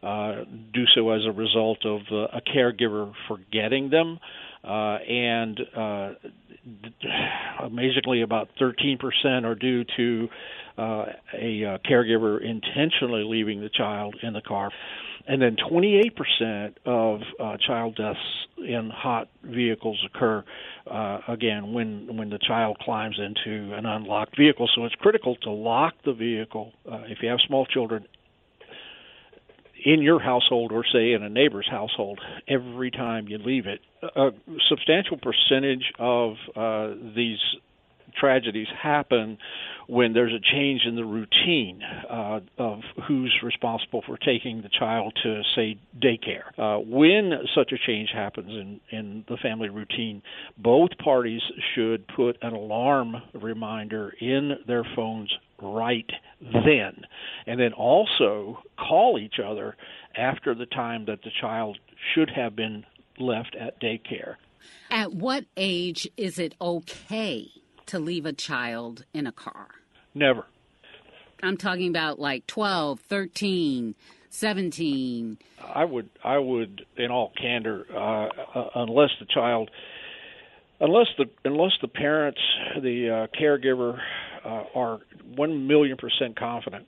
uh, 0.04 0.44
do 0.74 0.84
so 0.96 1.10
as 1.12 1.22
a 1.26 1.32
result 1.32 1.86
of 1.86 2.02
uh, 2.12 2.38
a 2.38 2.42
caregiver 2.42 3.12
forgetting 3.28 3.90
them, 3.90 4.20
uh, 4.64 4.98
and 5.08 5.60
uh, 5.76 6.10
amazingly, 7.64 8.22
about 8.22 8.50
13% 8.60 9.44
are 9.44 9.56
due 9.56 9.84
to 9.96 10.28
uh, 10.78 11.06
a 11.34 11.66
uh, 11.66 11.78
caregiver 11.90 12.40
intentionally 12.44 13.24
leaving 13.24 13.62
the 13.62 13.70
child 13.70 14.16
in 14.22 14.34
the 14.34 14.42
car 14.42 14.72
and 15.28 15.42
then 15.42 15.58
28% 15.58 16.76
of 16.86 17.22
uh, 17.40 17.58
child 17.58 17.96
deaths 17.96 18.20
in 18.58 18.90
hot 18.90 19.30
vehicles 19.44 20.04
occur 20.06 20.44
uh, 20.90 21.20
again 21.28 21.74
when 21.74 22.18
when 22.18 22.30
the 22.30 22.40
child 22.40 22.78
climbs 22.80 23.20
into 23.20 23.74
an 23.74 23.86
unlocked 23.86 24.38
vehicle. 24.38 24.70
So 24.74 24.86
it's 24.86 24.96
critical 24.96 25.36
to 25.44 25.52
lock 25.52 25.94
the 26.06 26.14
vehicle 26.14 26.72
uh, 26.90 27.04
if 27.08 27.20
you 27.22 27.30
have 27.30 27.40
small 27.46 27.66
children 27.66 28.06
in 29.86 30.02
your 30.02 30.20
household 30.20 30.72
or 30.72 30.84
say 30.92 31.14
in 31.14 31.24
a 31.24 31.30
neighbor's 31.30 31.68
household 31.70 32.20
every 32.48 32.90
time 32.90 33.28
you 33.28 33.38
leave 33.38 33.68
it. 33.68 33.82
A 34.16 34.30
substantial 34.70 35.18
percentage 35.18 35.94
of 36.00 36.36
uh, 36.56 36.96
these 37.16 37.40
tragedies 38.20 38.68
happen 38.82 39.38
when 39.88 40.14
there's 40.14 40.34
a 40.34 40.40
change 40.40 40.82
in 40.86 40.96
the 40.96 41.06
routine 41.06 41.82
uh, 42.10 42.40
of 42.58 42.82
who's 43.08 43.34
responsible 43.42 44.04
for 44.06 44.18
taking 44.18 44.62
the 44.62 44.70
child 44.70 45.18
to, 45.24 45.42
say, 45.56 45.80
daycare. 45.98 46.58
Uh, 46.58 46.80
when 46.80 47.32
such 47.56 47.72
a 47.72 47.78
change 47.86 48.10
happens 48.14 48.50
in, 48.50 48.80
in 48.92 49.26
the 49.30 49.38
family 49.38 49.70
routine, 49.70 50.22
both 50.58 50.90
parties 50.98 51.42
should 51.74 52.06
put 52.10 52.38
an 52.42 52.54
alarm 52.54 53.16
reminder 53.34 54.14
in 54.20 54.58
their 54.68 54.84
phones 54.96 55.34
right 55.62 56.10
then, 56.42 57.02
and 57.48 57.60
then 57.60 57.74
also 57.74 58.60
call 58.78 59.18
each 59.18 59.40
other 59.44 59.76
after 60.16 60.54
the 60.54 60.66
time 60.66 61.06
that 61.06 61.22
the 61.24 61.32
child 61.42 61.80
should 62.14 62.30
have 62.30 62.56
been 62.56 62.86
left 63.20 63.56
at 63.56 63.80
daycare. 63.82 64.36
At 64.92 65.14
what 65.14 65.46
age 65.56 66.10
is 66.18 66.38
it 66.40 66.56
okay 66.60 67.50
to 67.88 68.00
leave 68.00 68.26
a 68.26 68.34
child 68.34 69.06
in 69.14 69.28
a 69.28 69.32
car? 69.32 69.68
Never. 70.14 70.46
I'm 71.44 71.58
talking 71.58 71.90
about 71.90 72.20
like 72.20 72.48
12, 72.48 73.00
13, 73.02 73.96
17. 74.30 75.38
I 75.62 75.86
would, 75.86 76.10
I 76.24 76.38
would, 76.38 76.86
in 76.98 77.12
all 77.12 77.32
candor, 77.40 77.86
uh, 77.94 78.58
uh, 78.58 78.70
unless 78.76 79.12
the 79.20 79.26
child, 79.26 79.70
unless 80.80 81.08
the 81.18 81.26
unless 81.46 81.74
the 81.82 81.88
parents, 81.88 82.40
the 82.82 83.10
uh, 83.10 83.40
caregiver, 83.40 84.00
uh, 84.44 84.64
are 84.76 85.00
one 85.36 85.68
million 85.68 85.98
percent 85.98 86.38
confident 86.38 86.88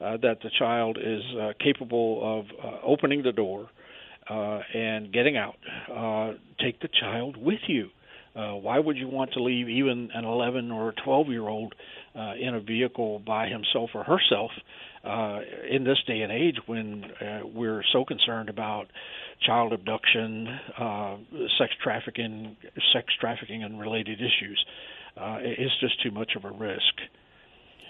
uh, 0.00 0.16
that 0.18 0.38
the 0.42 0.50
child 0.58 0.98
is 1.00 1.22
uh, 1.38 1.52
capable 1.58 2.40
of 2.40 2.46
uh, 2.62 2.78
opening 2.82 3.22
the 3.22 3.32
door 3.32 3.68
uh, 4.28 4.60
and 4.74 5.12
getting 5.12 5.36
out, 5.36 5.56
uh, 5.94 6.32
take 6.58 6.80
the 6.80 6.88
child 7.00 7.36
with 7.36 7.60
you. 7.66 7.88
Uh, 8.34 8.52
why 8.52 8.78
would 8.78 8.96
you 8.96 9.08
want 9.08 9.32
to 9.32 9.42
leave 9.42 9.68
even 9.68 10.08
an 10.14 10.24
11 10.24 10.70
or 10.70 10.94
12 11.04 11.28
year 11.28 11.48
old 11.48 11.74
uh, 12.14 12.34
in 12.40 12.54
a 12.54 12.60
vehicle 12.60 13.20
by 13.26 13.48
himself 13.48 13.90
or 13.94 14.04
herself 14.04 14.50
uh, 15.04 15.40
in 15.68 15.84
this 15.84 15.98
day 16.06 16.20
and 16.20 16.30
age 16.30 16.56
when 16.66 17.04
uh, 17.04 17.40
we're 17.44 17.82
so 17.92 18.04
concerned 18.04 18.48
about 18.48 18.86
child 19.46 19.72
abduction, 19.72 20.46
uh, 20.78 21.16
sex 21.58 21.72
trafficking, 21.82 22.56
sex 22.92 23.06
trafficking, 23.20 23.64
and 23.64 23.80
related 23.80 24.20
issues? 24.20 24.64
Uh, 25.16 25.38
it's 25.40 25.74
just 25.80 26.00
too 26.02 26.10
much 26.10 26.32
of 26.36 26.44
a 26.44 26.50
risk. 26.50 26.94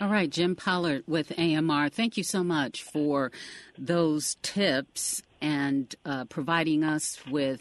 All 0.00 0.08
right, 0.08 0.30
Jim 0.30 0.56
Pollard 0.56 1.04
with 1.06 1.38
AMR. 1.38 1.90
Thank 1.90 2.16
you 2.16 2.22
so 2.22 2.42
much 2.42 2.82
for 2.82 3.30
those 3.76 4.38
tips 4.40 5.22
and 5.42 5.94
uh, 6.06 6.24
providing 6.24 6.82
us 6.82 7.18
with 7.30 7.60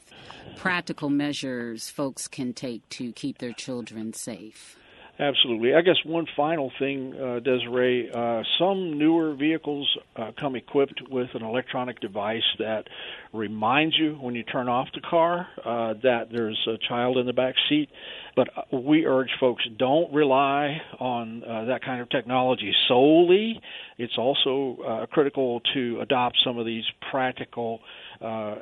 practical 0.56 1.10
measures 1.10 1.90
folks 1.90 2.30
can 2.30 2.54
take 2.54 2.88
to 2.92 3.12
keep 3.12 3.40
their 3.40 3.52
children 3.52 4.14
safe. 4.14 4.79
Absolutely. 5.20 5.74
I 5.76 5.82
guess 5.82 5.98
one 6.06 6.26
final 6.38 6.72
thing, 6.80 7.14
uh, 7.14 7.42
Desare. 7.42 8.10
Uh, 8.16 8.42
some 8.58 8.98
newer 8.98 9.36
vehicles 9.36 9.98
uh, 10.16 10.32
come 10.40 10.56
equipped 10.56 11.02
with 11.10 11.28
an 11.34 11.44
electronic 11.44 12.00
device 12.00 12.44
that 12.58 12.86
reminds 13.34 13.98
you 13.98 14.14
when 14.22 14.34
you 14.34 14.44
turn 14.44 14.70
off 14.70 14.88
the 14.94 15.02
car 15.02 15.46
uh, 15.66 15.94
that 16.04 16.30
there's 16.32 16.58
a 16.70 16.78
child 16.88 17.18
in 17.18 17.26
the 17.26 17.34
back 17.34 17.56
seat. 17.68 17.90
But 18.38 18.48
uh, 18.58 18.78
we 18.78 19.06
urge 19.06 19.30
folks 19.42 19.66
don't 19.78 20.12
rely 20.14 20.82
on 21.02 21.44
uh, 21.44 21.66
that 21.66 21.84
kind 21.84 22.02
of 22.02 22.10
technology 22.10 22.74
solely. 22.88 23.60
It's 23.98 24.18
also 24.18 25.06
critical 25.12 25.60
to 25.74 26.00
adopt 26.00 26.38
some 26.46 26.58
of 26.58 26.66
these 26.66 26.86
practical 27.12 27.82
uh, 28.22 28.56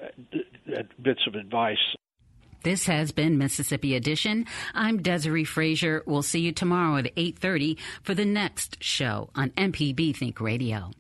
bits 1.04 1.22
of 1.28 1.36
advice 1.36 1.78
this 2.64 2.86
has 2.86 3.12
been 3.12 3.38
Mississippi 3.38 3.96
Edition. 3.96 4.46
I'm 4.74 5.02
Desare 5.02 5.46
Frazier. 5.46 6.04
We'll 6.06 6.22
see 6.22 6.40
you 6.40 6.52
tomorrow 6.52 6.98
at 6.98 7.16
8:30 7.16 7.78
for 8.04 8.14
the 8.14 8.26
next 8.26 8.84
show 8.84 9.30
on 9.36 9.52
MPB 9.52 10.16
Think 10.16 10.40
Radio. 10.42 10.92